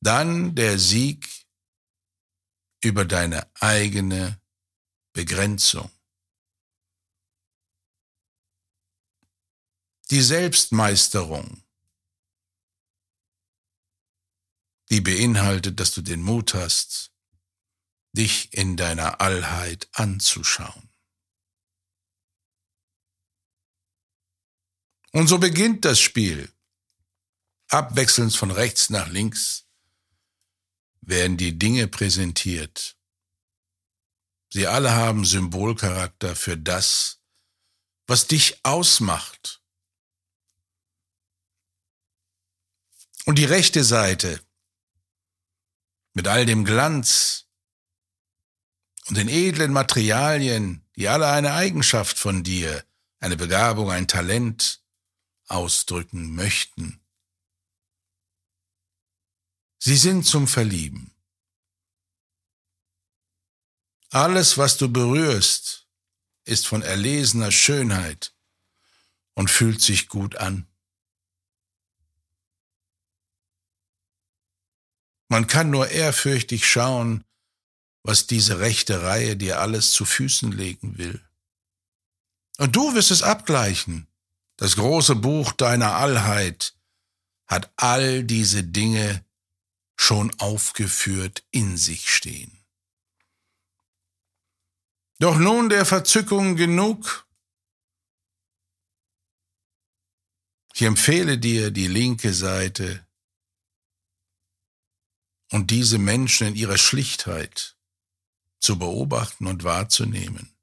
dann 0.00 0.54
der 0.54 0.78
Sieg 0.78 1.28
über 2.82 3.04
deine 3.04 3.50
eigene 3.60 4.40
Begrenzung. 5.12 5.90
Die 10.14 10.22
Selbstmeisterung, 10.22 11.64
die 14.88 15.00
beinhaltet, 15.00 15.80
dass 15.80 15.90
du 15.90 16.02
den 16.02 16.22
Mut 16.22 16.54
hast, 16.54 17.10
dich 18.12 18.52
in 18.52 18.76
deiner 18.76 19.20
Allheit 19.20 19.88
anzuschauen. 19.90 20.88
Und 25.10 25.26
so 25.26 25.38
beginnt 25.38 25.84
das 25.84 25.98
Spiel. 25.98 26.48
Abwechselnd 27.66 28.36
von 28.36 28.52
rechts 28.52 28.90
nach 28.90 29.08
links 29.08 29.66
werden 31.00 31.36
die 31.36 31.58
Dinge 31.58 31.88
präsentiert. 31.88 32.96
Sie 34.48 34.68
alle 34.68 34.92
haben 34.92 35.24
Symbolcharakter 35.24 36.36
für 36.36 36.56
das, 36.56 37.20
was 38.06 38.28
dich 38.28 38.64
ausmacht 38.64 39.63
Und 43.24 43.38
die 43.38 43.44
rechte 43.44 43.84
Seite 43.84 44.40
mit 46.12 46.28
all 46.28 46.46
dem 46.46 46.64
Glanz 46.64 47.46
und 49.06 49.16
den 49.16 49.28
edlen 49.28 49.72
Materialien, 49.72 50.86
die 50.96 51.08
alle 51.08 51.28
eine 51.30 51.54
Eigenschaft 51.54 52.18
von 52.18 52.42
dir, 52.44 52.84
eine 53.20 53.36
Begabung, 53.36 53.90
ein 53.90 54.08
Talent 54.08 54.82
ausdrücken 55.46 56.34
möchten. 56.34 57.00
Sie 59.78 59.96
sind 59.96 60.24
zum 60.24 60.48
Verlieben. 60.48 61.14
Alles, 64.10 64.56
was 64.56 64.76
du 64.76 64.90
berührst, 64.90 65.88
ist 66.44 66.66
von 66.66 66.82
erlesener 66.82 67.50
Schönheit 67.50 68.34
und 69.34 69.50
fühlt 69.50 69.82
sich 69.82 70.08
gut 70.08 70.36
an. 70.36 70.66
Man 75.28 75.46
kann 75.46 75.70
nur 75.70 75.88
ehrfürchtig 75.88 76.66
schauen, 76.68 77.24
was 78.02 78.26
diese 78.26 78.60
rechte 78.60 79.02
Reihe 79.02 79.36
dir 79.36 79.60
alles 79.60 79.92
zu 79.92 80.04
Füßen 80.04 80.52
legen 80.52 80.98
will. 80.98 81.20
Und 82.58 82.76
du 82.76 82.94
wirst 82.94 83.10
es 83.10 83.22
abgleichen. 83.22 84.06
Das 84.56 84.76
große 84.76 85.16
Buch 85.16 85.52
deiner 85.52 85.96
Allheit 85.96 86.76
hat 87.46 87.72
all 87.76 88.22
diese 88.22 88.62
Dinge 88.62 89.24
schon 89.96 90.32
aufgeführt 90.38 91.44
in 91.50 91.76
sich 91.76 92.12
stehen. 92.12 92.64
Doch 95.18 95.38
nun 95.38 95.68
der 95.68 95.86
Verzückung 95.86 96.56
genug. 96.56 97.26
Ich 100.74 100.82
empfehle 100.82 101.38
dir 101.38 101.70
die 101.70 101.86
linke 101.86 102.34
Seite 102.34 103.03
und 105.50 105.70
diese 105.70 105.98
Menschen 105.98 106.48
in 106.48 106.54
ihrer 106.54 106.78
Schlichtheit 106.78 107.76
zu 108.60 108.78
beobachten 108.78 109.46
und 109.46 109.64
wahrzunehmen. 109.64 110.54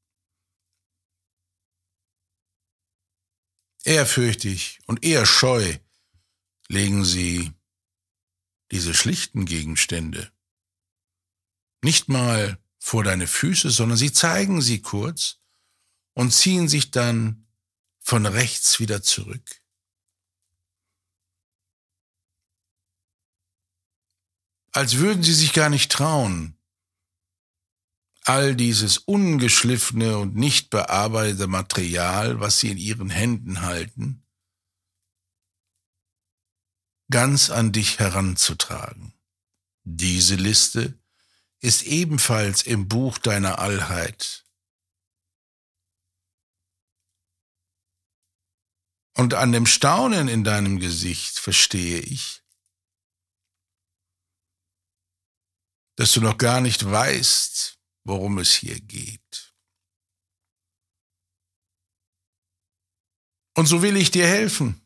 Ehrfürchtig 3.83 4.79
und 4.85 5.03
eher 5.03 5.25
scheu 5.25 5.77
legen 6.67 7.03
sie 7.03 7.51
diese 8.71 8.93
schlichten 8.93 9.45
Gegenstände 9.45 10.31
nicht 11.83 12.09
mal 12.09 12.57
vor 12.79 13.03
deine 13.03 13.27
Füße, 13.27 13.69
sondern 13.69 13.97
sie 13.97 14.11
zeigen 14.11 14.61
sie 14.61 14.81
kurz 14.81 15.39
und 16.13 16.31
ziehen 16.31 16.67
sich 16.67 16.91
dann 16.91 17.47
von 17.99 18.25
rechts 18.25 18.79
wieder 18.79 19.01
zurück. 19.01 19.60
Als 24.71 24.97
würden 24.97 25.23
sie 25.23 25.33
sich 25.33 25.53
gar 25.53 25.69
nicht 25.69 25.91
trauen, 25.91 26.57
all 28.23 28.55
dieses 28.55 28.97
ungeschliffene 28.99 30.17
und 30.17 30.35
nicht 30.35 30.69
bearbeitete 30.69 31.47
Material, 31.47 32.39
was 32.39 32.59
sie 32.59 32.71
in 32.71 32.77
ihren 32.77 33.09
Händen 33.09 33.61
halten, 33.61 34.23
ganz 37.09 37.49
an 37.49 37.71
dich 37.71 37.99
heranzutragen. 37.99 39.13
Diese 39.83 40.35
Liste 40.35 40.97
ist 41.59 41.83
ebenfalls 41.83 42.63
im 42.63 42.87
Buch 42.87 43.17
deiner 43.17 43.59
Allheit. 43.59 44.45
Und 49.15 49.33
an 49.33 49.51
dem 49.51 49.65
Staunen 49.65 50.27
in 50.27 50.43
deinem 50.43 50.79
Gesicht 50.79 51.37
verstehe 51.37 51.99
ich, 51.99 52.40
dass 56.01 56.13
du 56.13 56.21
noch 56.21 56.39
gar 56.39 56.61
nicht 56.61 56.83
weißt, 56.83 57.77
worum 58.05 58.39
es 58.39 58.55
hier 58.55 58.79
geht. 58.79 59.53
Und 63.55 63.67
so 63.67 63.83
will 63.83 63.95
ich 63.95 64.09
dir 64.09 64.25
helfen. 64.25 64.81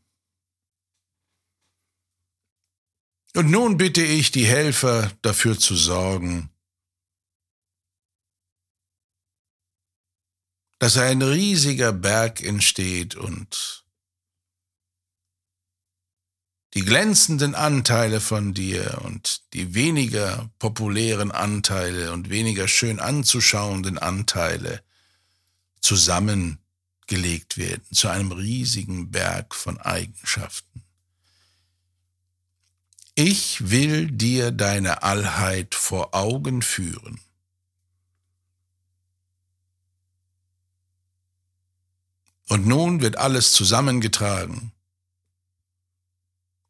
Und 3.34 3.50
nun 3.50 3.78
bitte 3.78 4.04
ich 4.04 4.32
die 4.32 4.46
Helfer 4.46 5.10
dafür 5.22 5.58
zu 5.58 5.78
sorgen, 5.78 6.50
dass 10.80 10.98
ein 10.98 11.22
riesiger 11.22 11.94
Berg 11.94 12.42
entsteht 12.42 13.16
und 13.16 13.85
die 16.76 16.84
glänzenden 16.84 17.56
Anteile 17.56 18.20
von 18.20 18.54
dir 18.54 19.00
und 19.06 19.54
die 19.54 19.74
weniger 19.74 20.50
populären 20.60 21.32
Anteile 21.32 22.12
und 22.12 22.30
weniger 22.30 22.68
schön 22.68 23.00
anzuschauenden 23.00 23.98
Anteile 23.98 24.84
zusammengelegt 25.80 27.58
werden 27.58 27.86
zu 27.94 28.10
einem 28.10 28.34
riesigen 28.34 29.10
Berg 29.10 29.56
von 29.56 29.80
Eigenschaften. 29.80 30.84
Ich 33.16 33.70
will 33.70 34.12
dir 34.12 34.52
deine 34.52 35.02
Allheit 35.02 35.76
vor 35.76 36.14
Augen 36.14 36.62
führen. 36.62 37.22
Und 42.50 42.68
nun 42.68 43.02
wird 43.02 43.18
alles 43.18 43.54
zusammengetragen 43.54 44.74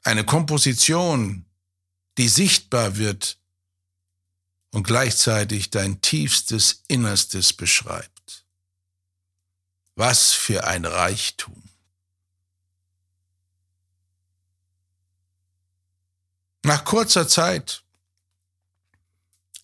eine 0.06 0.24
Komposition, 0.24 1.46
die 2.18 2.30
sichtbar 2.30 2.98
wird 2.98 3.40
und 4.72 4.84
gleichzeitig 4.84 5.72
dein 5.72 6.00
tiefstes 6.02 6.84
Innerstes 6.88 7.54
beschreibt. 7.54 8.46
Was 9.96 10.32
für 10.34 10.66
ein 10.66 10.86
Reichtum. 10.86 11.64
Nach 16.64 16.84
kurzer 16.86 17.28
Zeit 17.28 17.84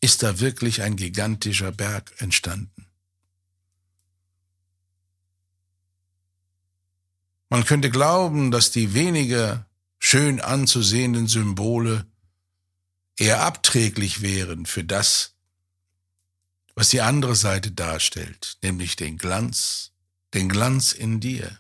ist 0.02 0.24
da 0.24 0.40
wirklich 0.40 0.82
ein 0.82 0.96
gigantischer 0.96 1.72
Berg 1.72 2.14
entstanden. 2.20 2.88
Man 7.50 7.66
könnte 7.66 7.90
glauben, 7.92 8.50
dass 8.50 8.72
die 8.72 8.94
weniger 8.94 9.68
schön 10.04 10.42
anzusehenden 10.42 11.28
Symbole 11.28 12.06
eher 13.18 13.44
abträglich 13.44 14.22
wären 14.22 14.66
für 14.66 14.84
das, 14.84 15.36
was 16.76 16.90
die 16.90 17.02
andere 17.02 17.36
Seite 17.36 17.72
darstellt, 17.72 18.58
nämlich 18.64 18.96
den 18.96 19.18
Glanz, 19.18 19.92
den 20.34 20.50
Glanz 20.50 20.92
in 20.92 21.20
dir. 21.20 21.60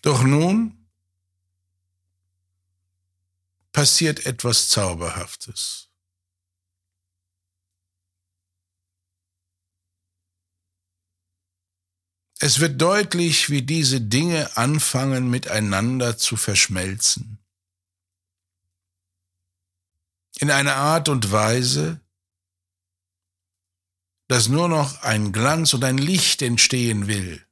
Doch 0.00 0.22
nun 0.22 0.88
passiert 3.72 4.24
etwas 4.24 4.70
Zauberhaftes. 4.70 5.87
Es 12.40 12.60
wird 12.60 12.80
deutlich, 12.80 13.50
wie 13.50 13.62
diese 13.62 14.00
Dinge 14.00 14.56
anfangen 14.56 15.28
miteinander 15.28 16.16
zu 16.16 16.36
verschmelzen. 16.36 17.38
In 20.38 20.52
einer 20.52 20.76
Art 20.76 21.08
und 21.08 21.32
Weise, 21.32 22.00
dass 24.28 24.46
nur 24.46 24.68
noch 24.68 25.02
ein 25.02 25.32
Glanz 25.32 25.74
und 25.74 25.82
ein 25.82 25.98
Licht 25.98 26.40
entstehen 26.42 27.08
will. 27.08 27.44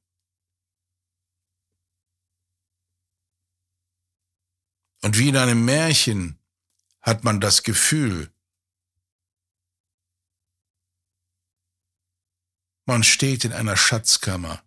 Und 5.02 5.18
wie 5.18 5.30
in 5.30 5.36
einem 5.36 5.64
Märchen 5.64 6.38
hat 7.00 7.24
man 7.24 7.40
das 7.40 7.64
Gefühl, 7.64 8.32
man 12.84 13.02
steht 13.02 13.44
in 13.44 13.52
einer 13.52 13.76
Schatzkammer 13.76 14.65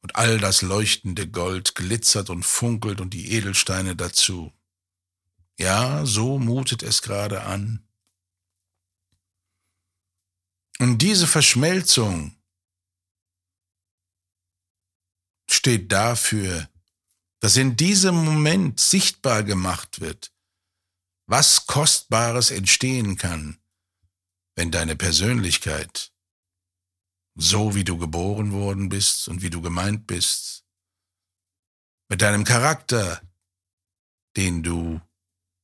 und 0.00 0.16
all 0.16 0.38
das 0.38 0.62
leuchtende 0.62 1.28
Gold 1.28 1.74
glitzert 1.74 2.30
und 2.30 2.44
funkelt 2.44 3.00
und 3.00 3.14
die 3.14 3.32
Edelsteine 3.32 3.96
dazu. 3.96 4.52
Ja, 5.58 6.06
so 6.06 6.38
mutet 6.38 6.82
es 6.82 7.02
gerade 7.02 7.42
an. 7.42 7.84
Und 10.78 10.98
diese 10.98 11.26
Verschmelzung 11.26 12.36
steht 15.50 15.90
dafür, 15.90 16.68
dass 17.40 17.56
in 17.56 17.76
diesem 17.76 18.14
Moment 18.14 18.78
sichtbar 18.78 19.42
gemacht 19.42 20.00
wird, 20.00 20.32
was 21.26 21.66
Kostbares 21.66 22.50
entstehen 22.50 23.16
kann, 23.16 23.58
wenn 24.54 24.70
deine 24.70 24.96
Persönlichkeit 24.96 26.12
so 27.40 27.76
wie 27.76 27.84
du 27.84 27.96
geboren 27.96 28.52
worden 28.52 28.88
bist 28.88 29.28
und 29.28 29.42
wie 29.42 29.50
du 29.50 29.62
gemeint 29.62 30.08
bist, 30.08 30.64
mit 32.08 32.20
deinem 32.20 32.42
Charakter, 32.42 33.22
den 34.36 34.64
du 34.64 35.00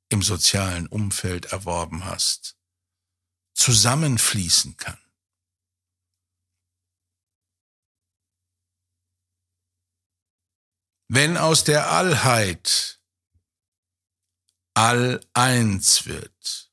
im 0.09 0.23
sozialen 0.23 0.87
Umfeld 0.87 1.47
erworben 1.47 2.05
hast, 2.05 2.57
zusammenfließen 3.55 4.77
kann. 4.77 4.99
Wenn 11.09 11.37
aus 11.37 11.65
der 11.65 11.91
Allheit 11.91 13.01
all 14.75 15.21
eins 15.33 16.07
wird, 16.07 16.73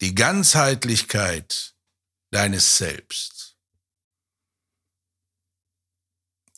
die 0.00 0.14
Ganzheitlichkeit 0.14 1.74
deines 2.30 2.78
Selbst. 2.78 3.47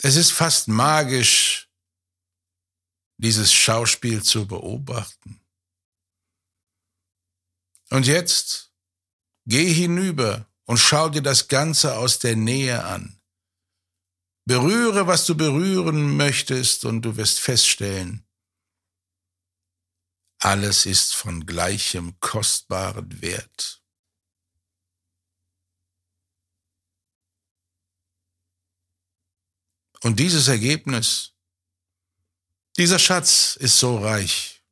Es 0.03 0.17
ist 0.17 0.33
fast 0.33 0.69
magisch, 0.69 1.69
dieses 3.19 3.53
Schauspiel 3.53 4.23
zu 4.23 4.47
beobachten. 4.47 5.41
Und 7.91 8.07
jetzt 8.07 8.73
geh 9.45 9.71
hinüber 9.73 10.47
und 10.65 10.79
schau 10.79 11.11
dir 11.11 11.23
das 11.23 11.49
Ganze 11.49 11.99
aus 11.99 12.19
der 12.19 12.37
Nähe 12.37 12.85
an. 12.85 13.21
Berühre, 14.47 15.07
was 15.07 15.27
du 15.27 15.37
berühren 15.37 16.17
möchtest, 16.17 16.85
und 16.85 17.03
du 17.03 17.17
wirst 17.17 17.39
feststellen, 17.41 18.27
alles 20.39 20.87
ist 20.87 21.15
von 21.15 21.45
gleichem 21.45 22.19
kostbaren 22.21 23.21
Wert. 23.21 23.80
Und 30.03 30.19
dieses 30.19 30.49
Ergebnis, 30.49 31.33
dieser 32.77 32.99
Schatz 32.99 33.57
ist 33.57 33.79
so 33.79 33.99
reich, 33.99 34.63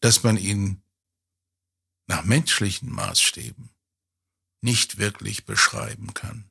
dass 0.00 0.22
man 0.22 0.36
ihn 0.36 0.82
nach 2.06 2.24
menschlichen 2.24 2.90
Maßstäben 2.90 3.70
nicht 4.60 4.98
wirklich 4.98 5.44
beschreiben 5.44 6.14
kann. 6.14 6.50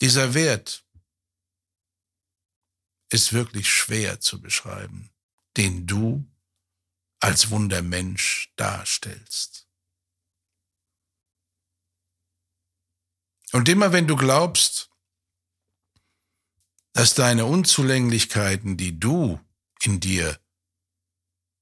Dieser 0.00 0.34
Wert 0.34 0.84
ist 3.10 3.32
wirklich 3.32 3.72
schwer 3.72 4.20
zu 4.20 4.40
beschreiben, 4.40 5.10
den 5.56 5.86
du 5.86 6.26
als 7.18 7.50
Wundermensch 7.50 8.52
darstellst. 8.56 9.69
Und 13.52 13.68
immer 13.68 13.92
wenn 13.92 14.06
du 14.06 14.16
glaubst, 14.16 14.90
dass 16.92 17.14
deine 17.14 17.46
Unzulänglichkeiten, 17.46 18.76
die 18.76 18.98
du 18.98 19.40
in 19.82 20.00
dir 20.00 20.38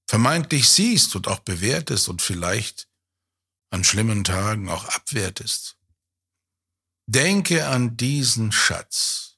vermeintlich 0.06 0.68
siehst 0.68 1.14
und 1.16 1.28
auch 1.28 1.40
bewertest 1.40 2.08
und 2.08 2.22
vielleicht 2.22 2.88
an 3.70 3.84
schlimmen 3.84 4.24
Tagen 4.24 4.68
auch 4.68 4.84
abwertest, 4.86 5.76
denke 7.06 7.66
an 7.66 7.96
diesen 7.96 8.52
Schatz 8.52 9.28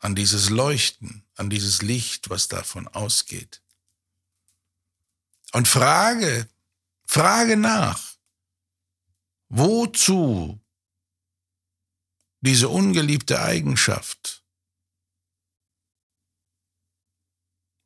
an 0.00 0.14
dieses 0.14 0.48
Leuchten, 0.48 1.24
an 1.36 1.50
dieses 1.50 1.82
Licht, 1.82 2.30
was 2.30 2.48
davon 2.48 2.88
ausgeht. 2.88 3.62
Und 5.52 5.68
frage, 5.68 6.48
frage 7.06 7.56
nach, 7.56 8.16
wozu 9.48 10.58
diese 12.40 12.68
ungeliebte 12.68 13.40
Eigenschaft? 13.40 14.44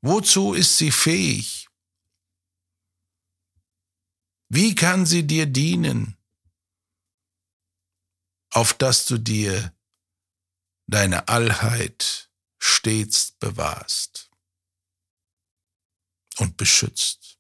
Wozu 0.01 0.55
ist 0.55 0.77
sie 0.77 0.91
fähig? 0.91 1.69
Wie 4.49 4.75
kann 4.75 5.07
sie 5.07 5.27
dir 5.27 5.47
dienen, 5.47 6.17
auf 8.51 8.73
dass 8.75 9.07
du 9.07 9.19
dir 9.19 9.75
deine 10.87 11.29
Allheit 11.29 12.31
stets 12.59 13.33
bewahrst 13.33 14.31
und 16.39 16.57
beschützt. 16.57 17.39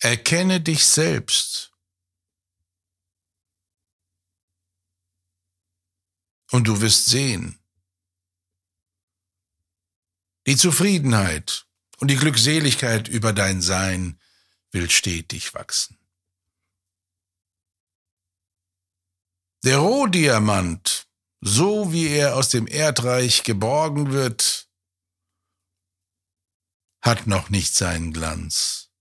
Erkenne 0.00 0.60
dich 0.60 0.86
selbst 0.86 1.73
und 6.54 6.68
du 6.68 6.80
wirst 6.80 7.06
sehen, 7.06 7.58
die 10.46 10.56
Zufriedenheit 10.56 11.66
und 11.98 12.12
die 12.12 12.16
Glückseligkeit 12.16 13.08
über 13.08 13.32
dein 13.32 13.60
Sein 13.60 14.20
will 14.70 14.88
stetig 14.88 15.52
wachsen. 15.54 15.98
Der 19.64 19.78
Rohdiamant, 19.78 21.08
so 21.40 21.92
wie 21.92 22.06
er 22.06 22.36
aus 22.36 22.50
dem 22.50 22.68
Erdreich 22.68 23.42
geborgen 23.42 24.12
wird, 24.12 24.70
hat 27.02 27.26
noch 27.26 27.50
nicht 27.50 27.74
seinen 27.74 28.12
Glanz. 28.12 28.92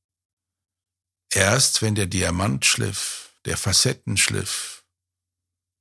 Erst 1.30 1.84
wenn 1.84 1.94
der 1.94 2.08
Diamantschliff, 2.08 3.38
der 3.46 3.58
Facettenschliff 3.58 4.88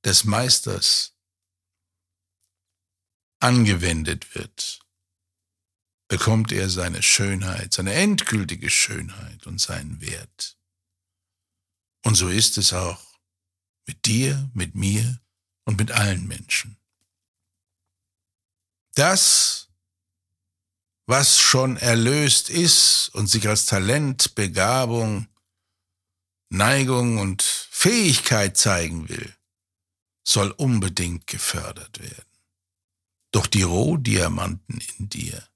des 0.05 0.23
Meisters 0.23 1.12
angewendet 3.43 4.35
wird, 4.35 4.79
bekommt 6.07 6.51
er 6.51 6.69
seine 6.69 7.03
Schönheit, 7.03 7.73
seine 7.73 7.93
endgültige 7.93 8.69
Schönheit 8.69 9.45
und 9.45 9.59
seinen 9.59 9.99
Wert. 10.01 10.57
Und 12.05 12.15
so 12.15 12.29
ist 12.29 12.57
es 12.57 12.73
auch 12.73 13.01
mit 13.85 14.05
dir, 14.05 14.49
mit 14.53 14.75
mir 14.75 15.19
und 15.65 15.77
mit 15.77 15.91
allen 15.91 16.27
Menschen. 16.27 16.77
Das, 18.95 19.69
was 21.05 21.39
schon 21.39 21.77
erlöst 21.77 22.49
ist 22.49 23.09
und 23.09 23.27
sich 23.27 23.47
als 23.47 23.65
Talent, 23.65 24.35
Begabung, 24.35 25.27
Neigung 26.49 27.17
und 27.17 27.41
Fähigkeit 27.41 28.55
zeigen 28.55 29.09
will, 29.09 29.35
soll 30.23 30.51
unbedingt 30.51 31.27
gefördert 31.27 31.99
werden. 31.99 32.32
Doch 33.33 33.47
die 33.47 33.63
Rohdiamanten 33.63 34.79
in 34.97 35.09
dir, 35.09 35.49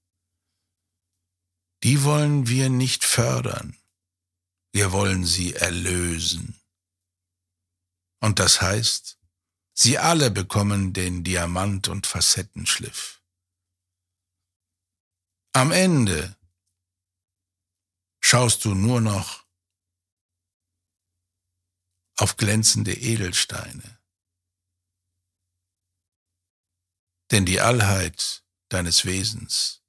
die 1.84 2.04
wollen 2.04 2.48
wir 2.48 2.70
nicht 2.70 3.04
fördern, 3.04 3.78
wir 4.74 4.92
wollen 4.92 5.26
sie 5.26 5.54
erlösen. 5.54 6.60
Und 8.20 8.40
das 8.40 8.62
heißt, 8.62 9.20
sie 9.74 10.00
alle 10.00 10.32
bekommen 10.32 10.94
den 10.94 11.24
Diamant- 11.24 11.88
und 11.88 12.08
Facettenschliff. 12.08 13.22
Am 15.54 15.72
Ende 15.72 16.36
schaust 18.22 18.66
du 18.66 18.74
nur 18.74 19.02
noch 19.02 19.46
auf 22.16 22.38
glänzende 22.38 22.96
Edelsteine. 22.96 23.97
Denn 27.32 27.46
die 27.46 27.60
Allheit 27.60 28.44
deines 28.70 29.06
Wesens 29.06 29.82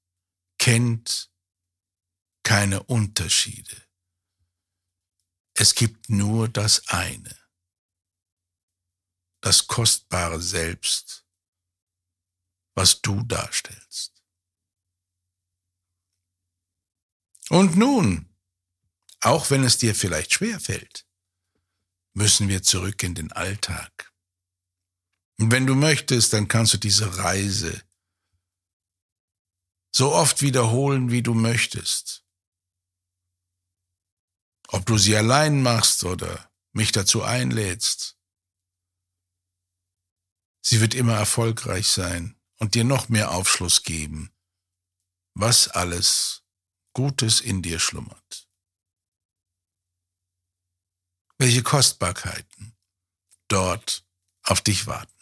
kennt 0.59 1.31
keine 2.42 2.83
Unterschiede. 2.85 3.77
Es 5.55 5.74
gibt 5.74 6.09
nur 6.09 6.48
das 6.48 6.88
eine 6.88 7.38
das 9.40 9.66
kostbare 9.66 10.40
Selbst, 10.40 11.24
was 12.74 13.01
du 13.01 13.22
darstellst. 13.24 14.22
Und 17.48 17.77
nun, 17.77 18.29
auch 19.20 19.51
wenn 19.51 19.64
es 19.64 19.79
dir 19.79 19.94
vielleicht 19.94 20.35
schwer 20.35 20.61
fällt, 20.61 21.07
müssen 22.12 22.48
wir 22.48 22.62
zurück 22.62 23.03
in 23.03 23.14
den 23.14 23.33
Alltag. 23.33 24.12
Und 25.40 25.53
wenn 25.53 25.66
du 25.66 25.74
möchtest, 25.74 26.33
dann 26.33 26.48
kannst 26.48 26.74
du 26.74 26.79
diese 26.79 27.18
Reise 27.18 27.83
so 29.94 30.12
oft 30.12 30.42
wiederholen, 30.42 31.11
wie 31.11 31.22
du 31.22 31.35
möchtest. 31.35 32.24
Ob 34.68 34.85
du 34.85 34.98
sie 34.98 35.16
allein 35.16 35.62
machst 35.62 36.05
oder 36.05 36.51
mich 36.72 36.92
dazu 36.92 37.22
einlädst. 37.22 38.18
Sie 40.61 40.81
wird 40.81 40.94
immer 40.94 41.14
erfolgreich 41.14 41.88
sein 41.88 42.38
und 42.59 42.74
dir 42.74 42.85
noch 42.85 43.09
mehr 43.09 43.31
Aufschluss 43.31 43.83
geben, 43.83 44.31
was 45.35 45.68
alles 45.68 46.44
Gutes 46.92 47.40
in 47.40 47.62
dir 47.62 47.79
schlummert. 47.79 48.48
Welche 51.38 51.62
Kostbarkeiten 51.62 52.77
dort 53.48 54.05
auf 54.42 54.61
dich 54.61 54.87
warten. 54.87 55.17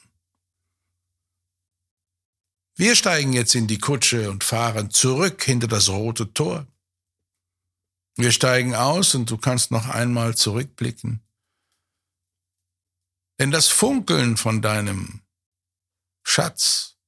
Wir 2.78 2.94
steigen 2.94 3.32
jetzt 3.32 3.54
in 3.54 3.66
die 3.66 3.78
Kutsche 3.78 4.30
und 4.30 4.44
fahren 4.44 4.90
zurück 4.90 5.42
hinter 5.42 5.66
das 5.66 5.88
rote 5.88 6.34
Tor. 6.34 6.66
Wir 8.16 8.32
steigen 8.32 8.74
aus 8.74 9.14
und 9.14 9.30
du 9.30 9.38
kannst 9.38 9.70
noch 9.70 9.86
einmal 9.88 10.36
zurückblicken 10.36 11.22
Denn 13.38 13.50
das 13.50 13.68
Funkeln 13.68 14.36
von 14.36 14.60
deinem 14.60 15.22
Schatz 16.22 16.98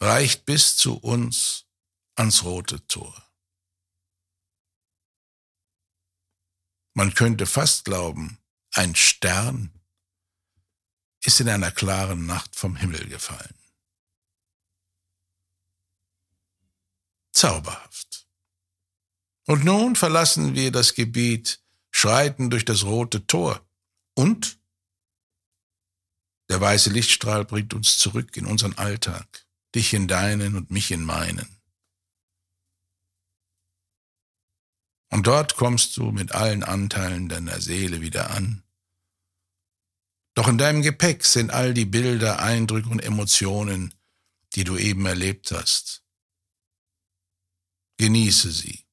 reicht 0.00 0.44
bis 0.44 0.76
zu 0.76 0.96
uns 0.96 1.66
ans 2.16 2.42
rote 2.42 2.84
Tor. 2.88 3.14
Man 6.94 7.14
könnte 7.14 7.46
fast 7.46 7.84
glauben, 7.84 8.38
ein 8.72 8.96
Stern 8.96 9.70
ist 11.24 11.40
in 11.40 11.48
einer 11.48 11.70
klaren 11.70 12.26
Nacht 12.26 12.56
vom 12.56 12.76
Himmel 12.76 13.08
gefallen. 13.08 13.61
Zauberhaft. 17.42 18.28
Und 19.48 19.64
nun 19.64 19.96
verlassen 19.96 20.54
wir 20.54 20.70
das 20.70 20.94
Gebiet, 20.94 21.60
schreiten 21.90 22.50
durch 22.50 22.64
das 22.64 22.84
rote 22.84 23.26
Tor 23.26 23.60
und 24.14 24.60
der 26.48 26.60
weiße 26.60 26.90
Lichtstrahl 26.90 27.44
bringt 27.44 27.74
uns 27.74 27.98
zurück 27.98 28.36
in 28.36 28.46
unseren 28.46 28.78
Alltag, 28.78 29.44
dich 29.74 29.92
in 29.92 30.06
deinen 30.06 30.54
und 30.54 30.70
mich 30.70 30.92
in 30.92 31.02
meinen. 31.04 31.60
Und 35.10 35.26
dort 35.26 35.56
kommst 35.56 35.96
du 35.96 36.12
mit 36.12 36.30
allen 36.30 36.62
Anteilen 36.62 37.28
deiner 37.28 37.60
Seele 37.60 38.00
wieder 38.00 38.30
an. 38.30 38.62
Doch 40.34 40.46
in 40.46 40.58
deinem 40.58 40.82
Gepäck 40.82 41.24
sind 41.24 41.50
all 41.50 41.74
die 41.74 41.86
Bilder, 41.86 42.38
Eindrücke 42.38 42.88
und 42.88 43.00
Emotionen, 43.00 43.92
die 44.54 44.62
du 44.62 44.76
eben 44.76 45.06
erlebt 45.06 45.50
hast. 45.50 46.01
Genieße 48.02 48.50
sie. 48.50 48.84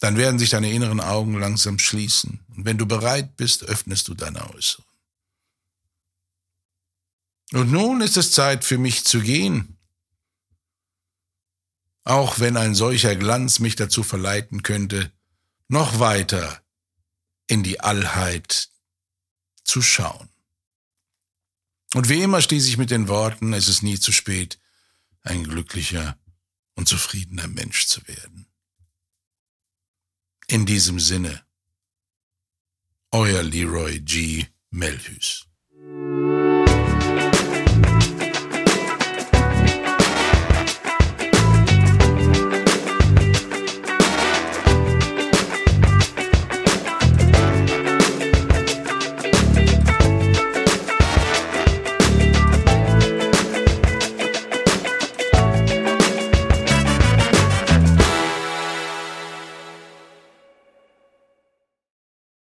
Dann 0.00 0.16
werden 0.16 0.38
sich 0.38 0.50
deine 0.50 0.72
inneren 0.72 1.00
Augen 1.00 1.38
langsam 1.38 1.78
schließen. 1.78 2.44
Und 2.54 2.64
wenn 2.64 2.78
du 2.78 2.86
bereit 2.86 3.36
bist, 3.36 3.64
öffnest 3.64 4.08
du 4.08 4.14
deine 4.14 4.48
äußeren. 4.54 4.84
Und 7.52 7.72
nun 7.72 8.00
ist 8.00 8.16
es 8.16 8.32
Zeit 8.32 8.64
für 8.64 8.78
mich 8.78 9.04
zu 9.04 9.20
gehen 9.20 9.78
auch 12.08 12.40
wenn 12.40 12.56
ein 12.56 12.74
solcher 12.74 13.16
Glanz 13.16 13.58
mich 13.58 13.76
dazu 13.76 14.02
verleiten 14.02 14.62
könnte, 14.62 15.12
noch 15.68 16.00
weiter 16.00 16.62
in 17.46 17.62
die 17.62 17.80
Allheit 17.80 18.70
zu 19.62 19.82
schauen. 19.82 20.30
Und 21.92 22.08
wie 22.08 22.22
immer 22.22 22.40
schließe 22.40 22.68
ich 22.68 22.78
mit 22.78 22.90
den 22.90 23.08
Worten, 23.08 23.52
es 23.52 23.68
ist 23.68 23.82
nie 23.82 24.00
zu 24.00 24.12
spät, 24.12 24.58
ein 25.22 25.44
glücklicher 25.44 26.18
und 26.74 26.88
zufriedener 26.88 27.48
Mensch 27.48 27.86
zu 27.86 28.06
werden. 28.06 28.46
In 30.46 30.64
diesem 30.64 30.98
Sinne, 31.00 31.44
euer 33.10 33.42
Leroy 33.42 34.00
G. 34.00 34.46
Melhus. 34.70 35.46